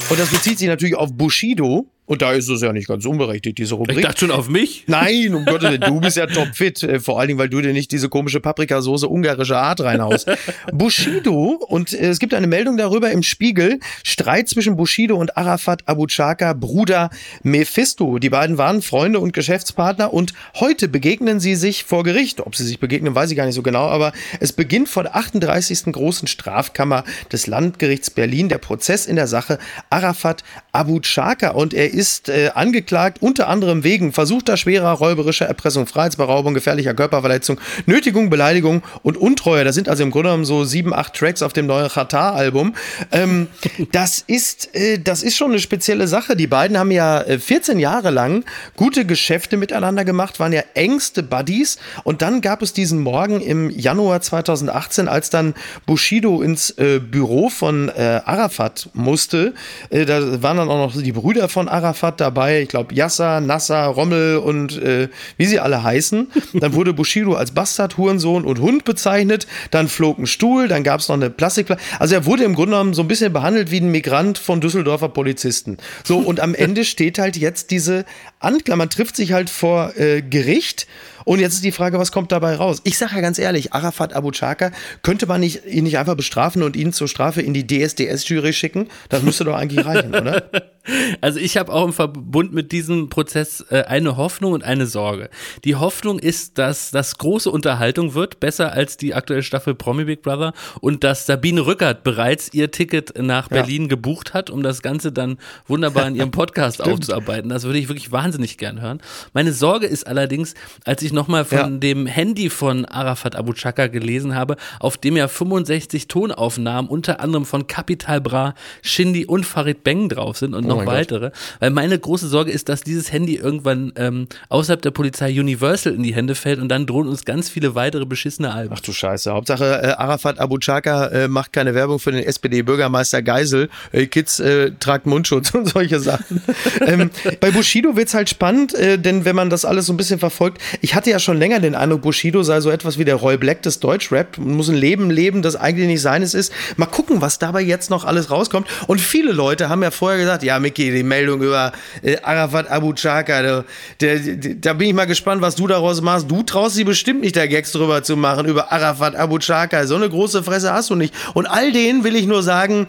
Und 0.10 0.20
das 0.20 0.30
bezieht 0.30 0.60
sich 0.60 0.68
natürlich 0.68 0.96
auf 0.96 1.14
Bushido, 1.14 1.88
und 2.12 2.22
da 2.22 2.34
ist 2.34 2.50
es 2.50 2.62
ja 2.62 2.74
nicht 2.74 2.90
ganz 2.90 3.06
unberechtigt, 3.06 3.58
diese 3.58 3.76
Rubrik. 3.76 4.00
Ich 4.00 4.04
dachte 4.04 4.20
schon 4.20 4.32
auf 4.32 4.50
mich. 4.50 4.84
Nein, 4.88 5.34
um 5.34 5.46
Gottes 5.46 5.70
Willen, 5.70 5.80
du 5.80 6.02
bist 6.02 6.18
ja 6.18 6.28
topfit. 6.28 6.84
Äh, 6.84 7.00
vor 7.00 7.18
allen 7.18 7.30
Dingen, 7.30 7.40
weil 7.40 7.48
du 7.48 7.62
dir 7.62 7.72
nicht 7.72 7.90
diese 7.90 8.10
komische 8.10 8.42
Paprikasauce 8.42 9.06
ungarische 9.06 9.58
Art 9.58 9.80
reinhaust. 9.80 10.30
Bushido, 10.74 11.64
und 11.70 11.94
äh, 11.94 12.10
es 12.10 12.20
gibt 12.20 12.34
eine 12.34 12.48
Meldung 12.48 12.76
darüber 12.76 13.12
im 13.12 13.24
Spiegel, 13.24 13.80
Streit 14.04 14.50
zwischen 14.50 14.76
Bushido 14.76 15.16
und 15.16 15.38
Arafat 15.38 15.84
Abu 15.86 16.06
Chaka, 16.06 16.52
Bruder 16.52 17.12
Mephisto. 17.44 18.20
Die 18.20 18.30
beiden 18.30 18.58
waren 18.58 18.82
Freunde 18.82 19.22
und 19.22 19.32
Geschäftspartner 19.32 20.14
und 20.14 20.34
heute 20.56 20.90
begegnen 20.90 21.40
sie 21.40 21.56
sich 21.56 21.86
vor 21.86 22.04
Gericht. 22.04 22.42
Ob 22.42 22.58
sie 22.58 22.66
sich 22.66 22.82
begegnen, 22.82 23.16
weiß 23.16 23.32
ich 23.32 23.38
gar 23.38 23.46
nicht 23.46 23.56
so 23.56 23.64
genau, 23.64 23.88
aber 23.88 24.12
es 24.42 24.52
beginnt 24.52 24.90
vor 24.90 25.04
der 25.04 25.16
38. 25.16 25.94
großen 25.94 26.28
Strafkammer 26.28 27.06
des 27.32 27.48
Landgerichts 27.48 28.10
Berlin 28.10 28.50
der 28.50 28.58
Prozess 28.58 29.06
in 29.06 29.16
der 29.16 29.28
Sache 29.28 29.60
Arafat 29.90 30.44
Abu 30.74 31.00
Chaka 31.02 31.50
und 31.50 31.74
er 31.74 31.94
ist 31.94 32.30
äh, 32.30 32.52
angeklagt, 32.56 33.18
unter 33.22 33.50
anderem 33.50 33.84
wegen 33.84 34.14
versuchter 34.14 34.56
schwerer 34.56 34.92
räuberischer 34.92 35.46
Erpressung, 35.46 35.86
Freiheitsberaubung, 35.86 36.54
gefährlicher 36.54 36.94
Körperverletzung, 36.94 37.60
Nötigung, 37.86 38.30
Beleidigung 38.30 38.82
und 39.04 39.18
Untreue. 39.18 39.66
Das 39.66 39.76
sind 39.76 39.90
also 39.90 40.04
im 40.04 40.12
Grunde 40.12 40.30
genommen 40.30 40.46
so 40.46 40.64
sieben, 40.64 40.94
acht 40.94 41.14
Tracks 41.14 41.42
auf 41.42 41.52
dem 41.52 41.66
neuen 41.66 41.90
Qatar-Album. 41.90 42.76
Ähm, 43.12 43.48
das 43.92 44.24
ist, 44.28 44.74
äh, 44.74 45.00
das 45.00 45.24
ist 45.24 45.36
schon 45.36 45.52
eine 45.52 45.60
spezielle 45.60 46.08
Sache. 46.08 46.38
Die 46.38 46.48
beiden 46.48 46.78
haben 46.78 46.92
ja 46.92 47.24
14 47.24 47.78
äh, 47.78 47.82
Jahre 47.82 48.10
lang 48.10 48.46
gute 48.78 49.06
Geschäfte 49.06 49.58
miteinander 49.58 50.06
gemacht, 50.06 50.40
waren 50.40 50.54
ja 50.54 50.64
engste 50.74 51.22
Buddies. 51.22 51.80
Und 52.06 52.22
dann 52.22 52.40
gab 52.40 52.62
es 52.62 52.72
diesen 52.72 53.00
Morgen 53.00 53.42
im 53.42 53.70
Januar 53.70 54.22
2018, 54.22 55.10
als 55.10 55.30
dann 55.30 55.54
Bushido 55.86 56.42
ins 56.42 56.70
äh, 56.72 57.00
Büro 57.00 57.50
von 57.50 57.90
äh, 57.90 58.22
Arafat 58.24 58.90
musste. 58.94 59.54
Da 59.90 60.42
waren 60.42 60.61
dann 60.62 60.70
auch 60.70 60.94
noch 60.94 61.02
die 61.02 61.12
Brüder 61.12 61.50
von 61.50 61.68
Arafat 61.68 62.22
dabei, 62.22 62.62
ich 62.62 62.70
glaube 62.70 62.94
Yasser, 62.96 63.42
Nasser, 63.42 63.86
Rommel 63.86 64.38
und 64.38 64.82
äh, 64.82 65.10
wie 65.38 65.46
sie 65.46 65.60
alle 65.60 65.84
heißen. 65.84 66.32
Dann 66.54 66.74
wurde 66.74 66.94
Bushido 66.94 67.34
als 67.34 67.52
Bastard, 67.52 67.98
Hurensohn 67.98 68.46
und 68.46 68.60
Hund 68.60 68.86
bezeichnet. 68.86 69.48
Dann 69.72 69.88
flog 69.88 70.18
ein 70.20 70.28
Stuhl, 70.28 70.68
dann 70.68 70.84
gab 70.84 71.00
es 71.00 71.10
noch 71.10 71.16
eine 71.16 71.30
Plastikflasche. 71.30 71.82
Also 72.00 72.16
er 72.16 72.26
wurde 72.26 72.44
im 72.44 72.56
Grunde 72.56 72.72
genommen 72.72 72.94
so 72.94 73.02
ein 73.02 73.08
bisschen 73.08 73.34
behandelt 73.34 73.72
wie 73.72 73.80
ein 73.80 73.92
Migrant 73.92 74.38
von 74.38 74.62
Düsseldorfer 74.62 75.10
Polizisten. 75.10 75.78
So, 76.04 76.20
und 76.20 76.40
am 76.40 76.56
Ende 76.56 76.86
steht 76.86 77.20
halt 77.20 77.38
jetzt 77.38 77.72
diese 77.72 78.06
Anklage. 78.40 78.78
Man 78.78 78.90
trifft 78.90 79.16
sich 79.16 79.34
halt 79.34 79.50
vor 79.50 79.98
äh, 79.98 80.22
Gericht 80.22 80.88
und 81.26 81.40
jetzt 81.40 81.54
ist 81.54 81.64
die 81.64 81.72
Frage, 81.72 82.00
was 82.00 82.12
kommt 82.12 82.32
dabei 82.32 82.56
raus? 82.56 82.82
Ich 82.84 82.98
sage 82.98 83.16
ja 83.16 83.22
ganz 83.22 83.40
ehrlich, 83.40 83.74
Arafat 83.74 84.14
Abu 84.14 84.32
Chaka, 84.32 84.72
könnte 85.04 85.26
man 85.26 85.42
nicht, 85.42 85.66
ihn 85.66 85.84
nicht 85.84 85.98
einfach 85.98 86.16
bestrafen 86.16 86.64
und 86.64 86.76
ihn 86.76 86.94
zur 86.94 87.08
Strafe 87.08 87.42
in 87.42 87.54
die 87.54 87.66
DSDS-Jury 87.66 88.54
schicken? 88.54 88.90
Das 89.10 89.24
müsste 89.24 89.44
doch 89.44 89.56
eigentlich 89.56 89.86
reichen, 89.86 90.16
oder? 90.16 90.44
Also 91.22 91.40
ich 91.40 91.58
habe 91.58 91.72
auch 91.72 91.86
im 91.86 91.94
Verbund 91.94 92.54
mit 92.54 92.72
diesem 92.72 93.10
Prozess 93.10 93.64
äh, 93.70 93.84
eine 93.84 94.18
Hoffnung 94.18 94.54
und 94.54 94.64
eine 94.64 94.88
Sorge. 94.88 95.30
Die 95.64 95.76
Hoffnung 95.76 96.18
ist, 96.18 96.58
dass 96.58 96.90
das 96.90 97.18
große 97.18 97.52
Unterhaltung 97.52 98.16
wird, 98.16 98.40
besser 98.40 98.74
als 98.74 98.98
die 98.98 99.14
aktuelle 99.14 99.44
Staffel 99.44 99.76
Promi 99.76 100.06
Big 100.06 100.24
Brother 100.24 100.54
und 100.80 101.04
dass 101.04 101.28
Sabine 101.28 101.66
Rückert 101.66 102.04
bereits 102.04 102.52
ihr 102.54 102.72
Ticket 102.72 103.18
nach 103.22 103.48
Berlin 103.48 103.84
ja. 103.84 103.88
gebucht 103.90 104.34
hat, 104.34 104.50
um 104.50 104.64
das 104.64 104.82
Ganze 104.82 105.12
dann 105.12 105.38
wunderbar 105.68 106.08
in 106.08 106.16
ihrem 106.16 106.32
Podcast 106.42 106.82
aufzuarbeiten. 106.82 107.50
Das 107.50 107.64
würde 107.64 107.78
ich 107.78 107.88
wirklich 107.88 108.12
wahnsinnig 108.12 108.58
gern 108.58 108.82
hören. 108.82 109.02
Meine 109.34 109.54
Sorge 109.54 109.86
ist 109.86 110.08
allerdings, 110.08 110.56
als 110.86 111.04
ich 111.04 111.14
nochmal 111.14 111.46
von 111.46 111.58
ja. 111.58 111.70
dem 111.70 112.08
Handy 112.08 112.50
von 112.50 112.86
Arafat 112.86 113.36
Abu 113.36 113.54
Chaka 113.54 113.88
gelesen 113.88 114.34
habe, 114.34 114.56
auf 114.80 114.98
dem 114.98 115.16
ja 115.16 115.28
65 115.28 116.08
Tonaufnahmen 116.08 116.90
unter 116.90 117.20
anderem 117.20 117.46
von 117.46 117.68
Capital 117.68 118.20
Bra, 118.20 118.56
Shindy 118.82 119.26
und 119.26 119.46
Farid 119.46 119.84
Beng 119.84 120.10
drauf 120.10 120.38
sind 120.38 120.56
und 120.56 120.71
noch 120.78 120.86
weitere. 120.86 121.30
Gott. 121.30 121.34
Weil 121.60 121.70
meine 121.72 121.98
große 121.98 122.28
Sorge 122.28 122.52
ist, 122.52 122.70
dass 122.70 122.82
dieses 122.82 123.12
Handy 123.12 123.36
irgendwann 123.36 123.94
ähm, 123.96 124.28
außerhalb 124.50 124.82
der 124.82 124.92
Polizei 124.92 125.40
Universal 125.40 125.94
in 125.94 126.04
die 126.04 126.16
Hände 126.16 126.36
fällt 126.36 126.60
und 126.60 126.70
dann 126.70 126.86
drohen 126.86 127.08
uns 127.08 127.26
ganz 127.26 127.50
viele 127.50 127.76
weitere 127.76 128.06
beschissene 128.06 128.54
Alben. 128.54 128.74
Ach 128.76 128.80
du 128.80 128.94
Scheiße. 128.94 129.32
Hauptsache 129.32 129.82
äh, 129.84 129.88
Arafat 129.92 130.40
Abu 130.40 130.58
Chaka 130.58 131.08
äh, 131.08 131.28
macht 131.28 131.54
keine 131.54 131.76
Werbung 131.76 132.00
für 132.00 132.12
den 132.12 132.24
SPD-Bürgermeister 132.24 133.22
Geisel. 133.22 133.70
Äh, 133.92 134.08
Kids 134.08 134.40
äh, 134.40 134.72
tragt 134.80 135.06
Mundschutz 135.06 135.50
und 135.54 135.68
solche 135.68 136.00
Sachen. 136.00 136.42
ähm, 136.86 137.10
bei 137.40 137.52
Bushido 137.52 137.96
wird 137.96 138.08
es 138.08 138.14
halt 138.14 138.30
spannend, 138.30 138.74
äh, 138.74 138.98
denn 138.98 139.26
wenn 139.26 139.36
man 139.36 139.50
das 139.50 139.66
alles 139.66 139.86
so 139.86 139.94
ein 139.94 139.98
bisschen 139.98 140.20
verfolgt, 140.20 140.62
ich 140.82 140.96
hatte 140.96 141.10
ja 141.10 141.20
schon 141.20 141.38
länger 141.38 141.60
den 141.60 141.76
Eindruck, 141.76 142.02
Bushido 142.02 142.44
sei 142.44 142.62
so 142.62 142.70
etwas 142.70 142.98
wie 142.98 143.06
der 143.06 143.16
Roy 143.16 143.38
Black 143.38 143.62
des 143.62 143.80
Deutschrap, 143.80 144.38
muss 144.38 144.70
ein 144.70 144.76
Leben 144.76 145.10
leben, 145.10 145.42
das 145.42 145.56
eigentlich 145.56 145.88
nicht 145.88 146.02
seines 146.02 146.34
ist. 146.34 146.54
Mal 146.78 146.86
gucken, 146.86 147.22
was 147.22 147.40
dabei 147.40 147.62
jetzt 147.62 147.90
noch 147.90 148.06
alles 148.06 148.32
rauskommt. 148.32 148.68
Und 148.88 149.02
viele 149.02 149.32
Leute 149.32 149.70
haben 149.70 149.84
ja 149.84 149.92
vorher 149.92 150.20
gesagt, 150.20 150.44
ja, 150.44 150.60
Micky, 150.62 150.92
die 150.92 151.04
Meldung 151.04 151.42
über 151.42 151.72
äh, 152.02 152.18
Arafat 152.24 152.70
Abu 152.70 152.94
Chaka, 152.94 153.42
der, 153.42 153.66
der, 154.00 154.20
da 154.56 154.74
bin 154.74 154.88
ich 154.88 154.94
mal 154.94 155.06
gespannt, 155.06 155.42
was 155.42 155.56
du 155.56 155.68
daraus 155.68 156.02
machst. 156.02 156.30
Du 156.30 156.44
traust 156.44 156.76
sie 156.76 156.84
bestimmt 156.84 157.22
nicht, 157.22 157.36
da 157.36 157.48
Gags 157.48 157.72
drüber 157.72 158.04
zu 158.04 158.16
machen, 158.16 158.48
über 158.48 158.72
Arafat 158.72 159.16
Abu 159.16 159.40
Chaka. 159.40 159.86
So 159.88 159.96
eine 159.96 160.10
große 160.10 160.44
Fresse 160.44 160.74
hast 160.74 160.90
du 160.90 160.96
nicht. 160.96 161.14
Und 161.34 161.48
all 161.48 161.72
denen 161.72 162.04
will 162.04 162.16
ich 162.16 162.28
nur 162.28 162.44
sagen, 162.44 162.88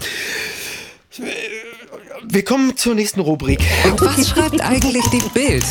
wir 2.29 2.45
kommen 2.45 2.77
zur 2.77 2.95
nächsten 2.95 3.21
Rubrik. 3.21 3.61
Und 3.85 4.01
was 4.01 4.29
schreibt 4.29 4.61
eigentlich 4.61 5.05
die 5.11 5.23
Bild? 5.35 5.65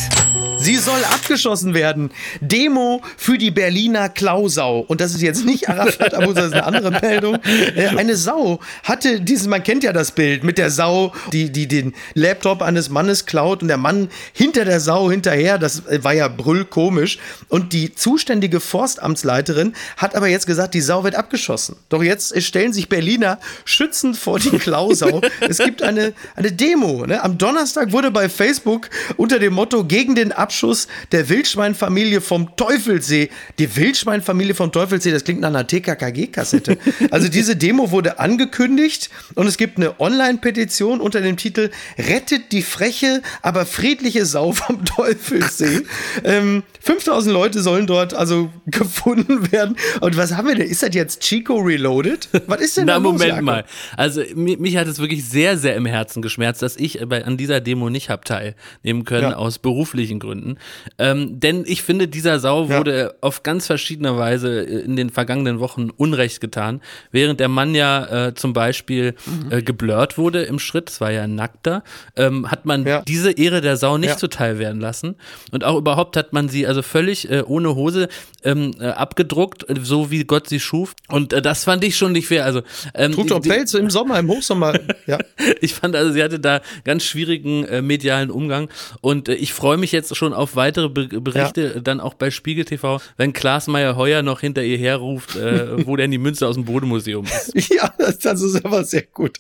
Sie 0.62 0.76
soll 0.76 1.04
abgeschossen 1.06 1.74
werden. 1.74 2.12
Demo 2.40 3.02
für 3.18 3.40
die 3.40 3.50
Berliner 3.50 4.10
Klausau. 4.10 4.82
Und 4.82 5.02
das 5.02 5.16
ist 5.16 5.24
jetzt 5.24 5.44
nicht 5.44 5.68
Arafat 5.68 6.14
Abu, 6.14 6.34
das 6.34 6.48
ist 6.48 6.54
eine 6.54 6.66
andere 6.66 6.92
Meldung. 7.02 7.40
Äh, 7.76 7.88
eine 7.98 8.16
Sau 8.16 8.60
hatte 8.84 9.22
dieses, 9.22 9.48
man 9.48 9.64
kennt 9.64 9.84
ja 9.84 9.92
das 9.92 10.12
Bild 10.12 10.44
mit 10.44 10.60
der 10.60 10.70
Sau, 10.70 11.14
die, 11.34 11.52
die 11.52 11.68
den 11.68 11.96
Laptop 12.14 12.62
eines 12.62 12.90
Mannes 12.90 13.26
klaut 13.26 13.64
und 13.64 13.70
der 13.70 13.78
Mann 13.78 14.10
hinter 14.34 14.64
der 14.64 14.80
Sau 14.80 15.10
hinterher. 15.10 15.58
Das 15.58 15.82
war 16.04 16.14
ja 16.14 16.28
brüllkomisch. 16.28 17.18
Und 17.48 17.74
die 17.74 17.96
zuständige 17.96 18.60
Forstamtsleiterin 18.60 19.74
hat 19.98 20.14
aber 20.14 20.28
jetzt 20.28 20.46
gesagt, 20.46 20.76
die 20.76 20.82
Sau 20.82 21.04
wird 21.04 21.16
abgeschossen. 21.16 21.76
Doch 21.90 22.04
jetzt 22.04 22.40
stellen 22.40 22.72
sich 22.72 22.88
Berliner 22.88 23.40
schützend 23.66 24.16
vor 24.16 24.38
die 24.38 24.60
Klausau. 24.60 25.22
es 25.40 25.58
gibt 25.58 25.82
eine, 25.82 26.14
eine 26.41 26.51
Demo. 26.51 27.06
Ne? 27.06 27.23
Am 27.23 27.38
Donnerstag 27.38 27.91
wurde 27.91 28.10
bei 28.12 28.27
Facebook 28.27 28.89
unter 29.17 29.38
dem 29.39 29.54
Motto 29.54 29.84
gegen 29.84 30.15
den 30.15 30.32
Abschuss 30.32 30.88
der 31.12 31.30
Wildschweinfamilie 31.30 32.19
vom 32.19 32.56
Teufelsee. 32.56 33.30
Die 33.60 33.75
Wildschweinfamilie 33.75 34.56
vom 34.56 34.71
Teufelsee, 34.71 35.12
das 35.12 35.23
klingt 35.23 35.41
nach 35.41 35.49
einer 35.49 35.67
TKKG-Kassette. 35.67 36.77
Also 37.12 37.27
diese 37.30 37.56
Demo 37.56 37.91
wurde 37.91 38.19
angekündigt 38.19 39.10
und 39.36 39.45
es 39.47 39.58
gibt 39.58 39.77
eine 39.77 39.99
Online-Petition 39.99 40.99
unter 40.99 41.21
dem 41.21 41.38
Titel 41.38 41.69
Rettet 41.97 42.51
die 42.51 42.63
freche, 42.63 43.21
aber 43.41 43.65
friedliche 43.65 44.25
Sau 44.25 44.51
vom 44.51 44.84
Teufelsee. 44.86 45.82
ähm, 46.23 46.63
5000 46.82 47.32
Leute 47.34 47.62
sollen 47.62 47.86
dort 47.86 48.13
also 48.15 48.49
gefunden 48.65 49.51
werden. 49.51 49.75
Und 49.99 50.17
was 50.17 50.34
haben 50.36 50.47
wir 50.47 50.56
denn? 50.56 50.67
Ist 50.67 50.82
das 50.82 50.95
jetzt 50.95 51.21
Chico 51.21 51.58
Reloaded? 51.58 52.30
Was 52.47 52.62
ist 52.62 52.77
denn 52.77 52.86
Na, 52.88 52.93
da 52.93 52.99
los, 52.99 53.12
Moment 53.13 53.30
Jakob? 53.30 53.43
mal. 53.45 53.65
Also 53.95 54.23
mich, 54.36 54.75
hat 54.77 54.88
es 54.88 54.97
wirklich 54.99 55.23
sehr, 55.27 55.58
sehr 55.58 55.75
im 55.75 55.86
Herzen 55.86 56.21
geschmerzt, 56.32 56.62
dass 56.62 56.78
ich 56.78 57.00
bei, 57.08 57.26
an 57.26 57.36
dieser 57.38 57.60
Demo 57.60 57.89
nicht 57.89 58.10
habe 58.10 58.24
teilnehmen 58.24 59.04
können, 59.06 59.32
Ja. 59.32 59.36
aus 59.36 59.60
beruflichen 59.60 60.20
Gründen. 60.20 60.58
Ähm, 60.98 61.39
denn 61.39 61.63
ich 61.67 61.82
finde, 61.84 62.08
dieser 62.08 62.39
Sau 62.39 62.65
Ja. 62.67 62.78
wurde 62.80 63.15
auf 63.22 63.44
ganz 63.44 63.67
verschiedene 63.67 64.17
Weise 64.17 64.62
äh, 64.65 64.80
in 64.82 64.96
den 64.96 65.10
vergangenen 65.10 65.60
Wochen 65.60 65.89
Unrecht 65.89 66.39
getan. 66.41 66.82
Während 67.12 67.39
der 67.41 67.50
Mann 67.50 67.76
ja 67.76 68.28
äh, 68.28 68.34
zum 68.34 68.54
Beispiel 68.54 69.13
Mhm. 69.26 69.52
äh, 69.52 69.62
geblurrt 69.62 70.17
wurde 70.17 70.44
im 70.44 70.58
Schritt, 70.60 70.89
es 70.89 71.02
war 71.02 71.12
ja 71.12 71.24
ein 71.24 71.36
nackter, 71.36 71.84
ähm, 72.15 72.50
hat 72.50 72.65
man 72.65 72.86
Ja. 72.86 73.02
diese 73.02 73.32
Ehre 73.32 73.60
der 73.62 73.76
Sau 73.78 73.98
nicht 73.98 74.17
zuteil 74.20 74.58
werden 74.60 74.80
lassen. 74.80 75.15
Und 75.52 75.63
auch 75.65 75.78
überhaupt 75.78 76.15
hat 76.15 76.32
man 76.34 76.48
sie 76.50 76.65
also 76.65 76.82
völlig 76.82 77.30
äh, 77.30 77.44
ohne 77.46 77.76
Hose 77.76 78.08
ähm, 78.44 78.72
äh, 78.80 78.86
abgedruckt, 78.88 79.70
äh, 79.70 79.76
so 79.82 80.10
wie 80.12 80.24
Gott 80.24 80.48
sie 80.48 80.60
schuf. 80.60 80.94
Und 81.10 81.34
das 81.34 81.65
fand 81.65 81.84
ich 81.84 81.98
schon 81.98 82.13
nicht 82.13 82.28
fair. 82.28 82.46
Also 82.46 82.62
ähm, 82.94 83.12
Trug 83.12 83.28
doch 83.28 83.41
Pelze 83.41 83.78
im 83.80 83.89
Sommer, 83.89 84.17
im 84.20 84.30
Hochsommer. 84.30 84.74
Ja. 85.08 85.17
ich 85.62 85.74
fand 85.74 85.96
also, 85.96 86.15
sie 86.21 86.23
hatte 86.23 86.39
da 86.39 86.62
ganz 86.84 87.03
schwierigen 87.03 87.65
äh, 87.65 87.81
medialen 87.81 88.29
Umgang 88.29 88.69
und 89.01 89.27
äh, 89.27 89.34
ich 89.34 89.53
freue 89.53 89.77
mich 89.77 89.91
jetzt 89.91 90.15
schon 90.15 90.34
auf 90.34 90.55
weitere 90.55 90.89
Be 90.89 91.07
Berichte, 91.07 91.75
äh, 91.75 91.81
dann 91.81 91.99
auch 91.99 92.13
bei 92.13 92.31
Spiegel 92.31 92.65
TV, 92.65 93.01
wenn 93.17 93.34
Klaas 93.34 93.67
Meyer 93.67 93.95
Heuer 93.95 94.21
noch 94.21 94.39
hinter 94.41 94.63
ihr 94.63 94.77
herruft, 94.77 95.36
äh, 95.36 95.86
wo 95.86 95.95
denn 95.95 96.12
die 96.12 96.17
Münze 96.17 96.47
aus 96.47 96.55
dem 96.55 96.65
Bodemuseum 96.65 97.25
ist. 97.25 97.51
Ja, 97.71 97.93
das, 97.97 98.19
das 98.19 98.41
ist 98.41 98.65
aber 98.65 98.84
sehr 98.84 99.03
gut. 99.03 99.39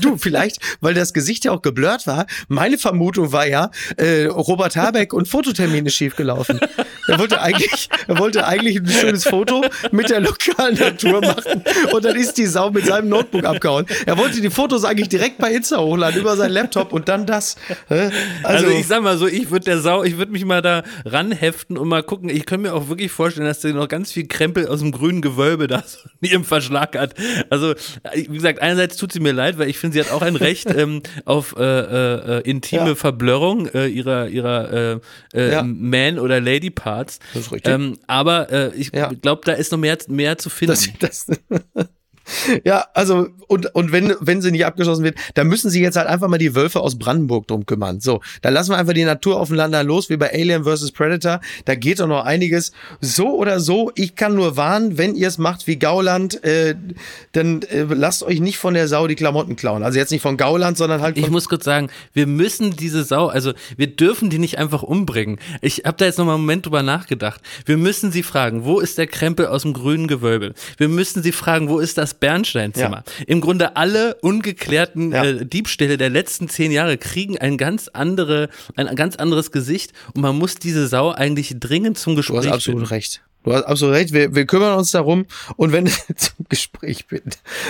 Du, 0.00 0.16
vielleicht, 0.16 0.58
weil 0.80 0.94
das 0.94 1.12
Gesicht 1.12 1.44
ja 1.44 1.52
auch 1.52 1.62
geblurrt 1.62 2.06
war, 2.06 2.26
meine 2.48 2.76
Vermutung 2.76 3.30
war 3.30 3.46
ja, 3.46 3.70
äh, 3.96 4.24
Robert 4.24 4.74
Habeck 4.74 5.12
und 5.12 5.28
Fototermine 5.28 5.88
schiefgelaufen. 5.88 6.58
Er 7.06 7.18
wollte 7.18 7.40
eigentlich, 7.40 7.88
er 8.08 8.18
wollte 8.18 8.46
eigentlich 8.46 8.78
ein 8.78 8.88
schönes 8.88 9.24
Foto 9.24 9.64
mit 9.92 10.10
der 10.10 10.20
lokalen 10.20 10.76
Natur 10.76 11.20
machen 11.20 11.62
und 11.92 12.04
dann 12.04 12.16
ist 12.16 12.36
die 12.36 12.46
Sau 12.46 12.70
mit 12.70 12.86
seinem 12.86 13.10
Notebook 13.10 13.44
abgehauen. 13.44 13.86
Er 14.06 14.18
wollte 14.18 14.40
die 14.40 14.50
Fotos 14.50 14.84
eigentlich 14.84 15.08
direkt 15.08 15.38
bei 15.38 15.52
Insta 15.52 15.78
hochladen 15.78 16.17
über 16.18 16.36
seinen 16.36 16.52
Laptop 16.52 16.92
und 16.92 17.08
dann 17.08 17.26
das. 17.26 17.56
Hä? 17.88 18.10
Also, 18.42 18.68
ich 18.68 18.86
sag 18.86 19.02
mal 19.02 19.16
so, 19.18 19.26
ich 19.26 19.50
würde 19.50 19.64
der 19.66 19.78
Sau, 19.80 20.04
ich 20.04 20.18
würde 20.18 20.32
mich 20.32 20.44
mal 20.44 20.62
da 20.62 20.82
ranheften 21.04 21.76
und 21.78 21.88
mal 21.88 22.02
gucken. 22.02 22.28
Ich 22.28 22.46
könnte 22.46 22.68
mir 22.68 22.74
auch 22.74 22.88
wirklich 22.88 23.10
vorstellen, 23.10 23.46
dass 23.46 23.60
der 23.60 23.72
noch 23.74 23.88
ganz 23.88 24.12
viel 24.12 24.26
Krempel 24.26 24.66
aus 24.68 24.80
dem 24.80 24.92
grünen 24.92 25.22
Gewölbe 25.22 25.66
da 25.66 25.82
so 25.86 25.98
in 26.20 26.30
ihrem 26.30 26.44
Verschlag 26.44 26.96
hat. 26.98 27.14
Also, 27.50 27.74
wie 28.14 28.24
gesagt, 28.26 28.60
einerseits 28.60 28.96
tut 28.96 29.12
sie 29.12 29.20
mir 29.20 29.32
leid, 29.32 29.58
weil 29.58 29.68
ich 29.68 29.78
finde, 29.78 29.94
sie 29.94 30.00
hat 30.04 30.12
auch 30.12 30.22
ein 30.22 30.36
Recht 30.36 30.68
ähm, 30.74 31.02
auf 31.24 31.54
äh, 31.58 31.62
äh, 31.62 32.38
äh, 32.38 32.40
intime 32.50 32.88
Ja. 32.88 32.94
Verblörung 32.94 33.66
äh, 33.68 33.86
ihrer, 33.86 34.28
ihrer 34.28 34.72
äh, 34.72 35.00
äh, 35.34 35.52
Ja. 35.52 35.62
Man- 35.62 36.18
oder 36.18 36.40
Lady-Parts. 36.40 37.18
Das 37.34 37.42
ist 37.46 37.52
richtig. 37.52 37.72
Ähm, 37.72 37.98
aber 38.06 38.50
äh, 38.50 38.74
ich 38.74 38.90
Ja. 38.94 39.08
glaube, 39.08 39.42
da 39.44 39.52
ist 39.52 39.72
noch 39.72 39.78
mehr, 39.78 39.98
mehr 40.08 40.38
zu 40.38 40.50
finden. 40.50 40.76
Das, 41.00 41.26
das, 41.26 41.38
ja, 42.64 42.84
also, 42.94 43.28
und, 43.46 43.74
und 43.74 43.92
wenn, 43.92 44.14
wenn 44.20 44.42
sie 44.42 44.50
nicht 44.50 44.66
abgeschossen 44.66 45.04
wird, 45.04 45.16
dann 45.34 45.48
müssen 45.48 45.70
sie 45.70 45.80
jetzt 45.80 45.96
halt 45.96 46.08
einfach 46.08 46.28
mal 46.28 46.38
die 46.38 46.54
Wölfe 46.54 46.80
aus 46.80 46.98
Brandenburg 46.98 47.46
drum 47.46 47.66
kümmern. 47.66 48.00
So, 48.00 48.20
dann 48.42 48.54
lassen 48.54 48.70
wir 48.70 48.78
einfach 48.78 48.92
die 48.92 49.04
Natur 49.04 49.40
auf 49.40 49.48
dem 49.48 49.56
Land 49.56 49.74
los, 49.86 50.10
wie 50.10 50.16
bei 50.16 50.32
Alien 50.32 50.64
vs. 50.64 50.92
Predator. 50.92 51.40
Da 51.64 51.74
geht 51.74 52.00
doch 52.00 52.06
noch 52.06 52.24
einiges. 52.24 52.72
So 53.00 53.36
oder 53.36 53.60
so, 53.60 53.90
ich 53.94 54.16
kann 54.16 54.34
nur 54.34 54.56
warnen, 54.56 54.98
wenn 54.98 55.14
ihr 55.14 55.28
es 55.28 55.38
macht 55.38 55.66
wie 55.66 55.76
Gauland, 55.76 56.42
äh, 56.44 56.74
dann 57.32 57.62
äh, 57.62 57.82
lasst 57.88 58.22
euch 58.22 58.40
nicht 58.40 58.58
von 58.58 58.74
der 58.74 58.88
Sau 58.88 59.06
die 59.06 59.14
Klamotten 59.14 59.56
klauen. 59.56 59.82
Also 59.82 59.98
jetzt 59.98 60.10
nicht 60.10 60.22
von 60.22 60.36
Gauland, 60.36 60.76
sondern 60.78 61.00
halt 61.00 61.16
Ich 61.16 61.24
von 61.24 61.32
muss 61.32 61.48
kurz 61.48 61.64
sagen, 61.64 61.90
wir 62.12 62.26
müssen 62.26 62.76
diese 62.76 63.04
Sau, 63.04 63.26
also 63.26 63.52
wir 63.76 63.88
dürfen 63.88 64.30
die 64.30 64.38
nicht 64.38 64.58
einfach 64.58 64.82
umbringen. 64.82 65.38
Ich 65.60 65.82
habe 65.84 65.96
da 65.96 66.04
jetzt 66.04 66.18
noch 66.18 66.26
mal 66.26 66.34
einen 66.34 66.42
Moment 66.42 66.66
drüber 66.66 66.82
nachgedacht. 66.82 67.40
Wir 67.64 67.76
müssen 67.76 68.12
sie 68.12 68.22
fragen, 68.22 68.64
wo 68.64 68.80
ist 68.80 68.98
der 68.98 69.06
Krempel 69.06 69.46
aus 69.46 69.62
dem 69.62 69.72
grünen 69.72 70.06
Gewölbe? 70.06 70.54
Wir 70.76 70.88
müssen 70.88 71.22
sie 71.22 71.32
fragen, 71.32 71.68
wo 71.68 71.78
ist 71.78 71.98
das 71.98 72.14
Bernsteinzimmer? 72.20 73.04
Im 73.26 73.40
Grunde 73.40 73.76
alle 73.76 74.16
ungeklärten 74.16 75.12
Ja. 75.12 75.24
äh, 75.24 75.46
Diebstähle 75.46 75.96
der 75.96 76.10
letzten 76.10 76.48
zehn 76.48 76.70
Jahre 76.72 76.98
kriegen 76.98 77.38
ein 77.38 77.58
ganz 77.58 77.88
andere, 77.88 78.48
ein 78.76 78.94
ganz 78.96 79.16
anderes 79.16 79.52
Gesicht 79.52 79.92
und 80.14 80.22
man 80.22 80.36
muss 80.36 80.56
diese 80.56 80.86
Sau 80.88 81.10
eigentlich 81.12 81.54
dringend 81.58 81.98
zum 81.98 82.14
Du 82.14 82.20
hast 82.22 82.28
Gespräch 82.28 82.52
absolut 82.52 82.80
finden. 82.80 82.94
recht. 82.94 83.22
Du 83.44 83.54
hast 83.54 83.64
absolut 83.64 83.94
recht. 83.94 84.12
Wir, 84.12 84.34
wir 84.34 84.46
kümmern 84.46 84.76
uns 84.76 84.90
darum. 84.90 85.24
Und 85.56 85.72
wenn 85.72 85.86
zum 86.16 86.46
Gespräch 86.48 87.06
bin. 87.06 87.22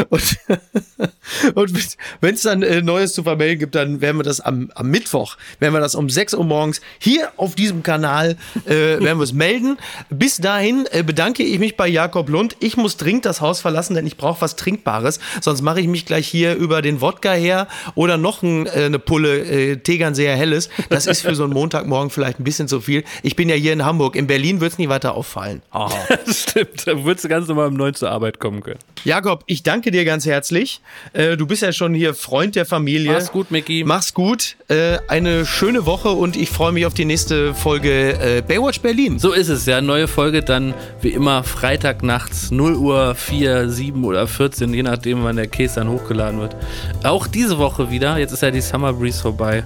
Und, 0.08 0.22
und 1.54 1.96
wenn 2.20 2.34
es 2.34 2.42
dann 2.42 2.62
äh, 2.62 2.80
Neues 2.82 3.12
zu 3.12 3.22
vermelden 3.22 3.58
gibt, 3.58 3.74
dann 3.74 4.00
werden 4.00 4.16
wir 4.16 4.24
das 4.24 4.40
am, 4.40 4.70
am 4.74 4.90
Mittwoch, 4.90 5.36
werden 5.60 5.74
wir 5.74 5.80
das 5.80 5.94
um 5.94 6.08
6 6.08 6.34
Uhr 6.34 6.44
morgens 6.44 6.80
hier 6.98 7.30
auf 7.36 7.54
diesem 7.54 7.82
Kanal, 7.82 8.36
äh, 8.66 8.70
werden 8.70 9.18
wir 9.18 9.24
es 9.24 9.32
melden. 9.32 9.78
Bis 10.10 10.38
dahin 10.38 10.88
äh, 10.90 11.02
bedanke 11.02 11.42
ich 11.42 11.58
mich 11.58 11.76
bei 11.76 11.86
Jakob 11.86 12.28
Lund. 12.28 12.56
Ich 12.60 12.76
muss 12.76 12.96
dringend 12.96 13.26
das 13.26 13.40
Haus 13.40 13.60
verlassen, 13.60 13.94
denn 13.94 14.06
ich 14.06 14.16
brauche 14.16 14.40
was 14.40 14.56
Trinkbares. 14.56 15.20
Sonst 15.40 15.62
mache 15.62 15.80
ich 15.80 15.86
mich 15.86 16.06
gleich 16.06 16.26
hier 16.26 16.54
über 16.56 16.82
den 16.82 17.00
Wodka 17.00 17.32
her 17.32 17.68
oder 17.94 18.16
noch 18.16 18.42
ein, 18.42 18.66
äh, 18.66 18.84
eine 18.86 18.98
Pulle 18.98 19.44
äh, 19.44 19.76
Tegernseer 19.76 20.36
Helles. 20.36 20.70
Das 20.88 21.06
ist 21.06 21.20
für 21.20 21.34
so 21.34 21.44
einen 21.44 21.52
Montagmorgen 21.52 22.10
vielleicht 22.10 22.40
ein 22.40 22.44
bisschen 22.44 22.68
zu 22.68 22.80
viel. 22.80 23.04
Ich 23.22 23.36
bin 23.36 23.48
ja 23.48 23.54
hier 23.54 23.72
in 23.72 23.84
Hamburg. 23.84 24.16
In 24.16 24.26
Berlin 24.26 24.60
wird 24.60 24.72
es 24.72 24.78
nicht 24.78 24.88
weiter 24.88 25.14
auffallen. 25.14 25.57
Ah. 25.70 25.88
Das 26.26 26.42
stimmt, 26.42 26.86
da 26.86 27.04
würdest 27.04 27.24
du 27.24 27.28
ganz 27.28 27.48
normal 27.48 27.68
um 27.68 27.74
neun 27.74 27.94
zur 27.94 28.10
Arbeit 28.10 28.38
kommen 28.38 28.62
können. 28.62 28.78
Jakob, 29.04 29.44
ich 29.46 29.62
danke 29.62 29.90
dir 29.90 30.04
ganz 30.04 30.26
herzlich. 30.26 30.80
Äh, 31.12 31.36
du 31.36 31.46
bist 31.46 31.62
ja 31.62 31.72
schon 31.72 31.94
hier 31.94 32.14
Freund 32.14 32.56
der 32.56 32.66
Familie. 32.66 33.12
Mach's 33.12 33.32
gut, 33.32 33.50
Micky. 33.50 33.84
Mach's 33.86 34.12
gut. 34.12 34.56
Äh, 34.68 34.98
eine 35.08 35.46
schöne 35.46 35.86
Woche 35.86 36.10
und 36.10 36.36
ich 36.36 36.50
freue 36.50 36.72
mich 36.72 36.84
auf 36.86 36.94
die 36.94 37.04
nächste 37.04 37.54
Folge 37.54 38.12
äh, 38.12 38.42
Baywatch 38.42 38.80
Berlin. 38.80 39.18
So 39.18 39.32
ist 39.32 39.48
es, 39.48 39.66
ja. 39.66 39.80
Neue 39.80 40.08
Folge 40.08 40.42
dann 40.42 40.74
wie 41.00 41.10
immer 41.10 41.44
Freitag 41.44 42.02
nachts 42.02 42.50
0 42.50 42.74
Uhr 42.74 43.14
4, 43.14 43.70
7 43.70 44.04
oder 44.04 44.26
14, 44.26 44.74
je 44.74 44.82
nachdem, 44.82 45.24
wann 45.24 45.36
der 45.36 45.48
Case 45.48 45.76
dann 45.76 45.88
hochgeladen 45.88 46.40
wird. 46.40 46.56
Auch 47.04 47.26
diese 47.26 47.58
Woche 47.58 47.90
wieder. 47.90 48.18
Jetzt 48.18 48.32
ist 48.32 48.42
ja 48.42 48.50
die 48.50 48.60
Summer 48.60 48.92
Breeze 48.92 49.22
vorbei. 49.22 49.64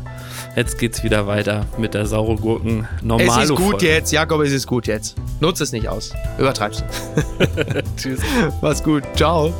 Jetzt 0.54 0.78
geht's 0.78 1.02
wieder 1.02 1.26
weiter 1.26 1.64
mit 1.78 1.94
der 1.94 2.06
saure 2.06 2.36
Gurken 2.36 2.86
Es 2.98 3.02
normalo 3.02 3.54
ist 3.54 3.54
gut 3.54 3.82
jetzt, 3.82 4.12
Jakob, 4.12 4.42
es 4.42 4.52
ist 4.52 4.66
gut 4.66 4.86
jetzt. 4.86 5.16
Nutz 5.40 5.60
es 5.60 5.72
nicht 5.72 5.88
aus. 5.88 6.12
Übertreib's. 6.38 6.84
Tschüss. 7.96 8.20
Mach's 8.60 8.82
gut. 8.82 9.02
Ciao. 9.16 9.52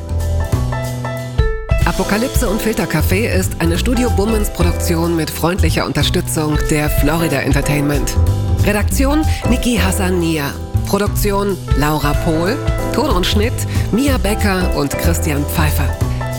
Apokalypse 1.85 2.47
und 2.47 2.61
Filtercafé 2.61 3.27
ist 3.27 3.59
eine 3.59 3.77
Studio 3.77 4.09
Bummens 4.11 4.51
Produktion 4.51 5.15
mit 5.15 5.29
freundlicher 5.29 5.85
Unterstützung 5.85 6.57
der 6.69 6.89
Florida 6.89 7.37
Entertainment. 7.37 8.15
Redaktion 8.63 9.25
Niki 9.49 9.77
Hassania. 9.77 10.53
Produktion 10.87 11.57
Laura 11.77 12.13
Pohl. 12.23 12.55
Ton 12.93 13.09
und 13.09 13.25
Schnitt 13.25 13.53
Mia 13.91 14.17
Becker 14.19 14.75
und 14.75 14.91
Christian 14.99 15.43
Pfeiffer. 15.45 15.89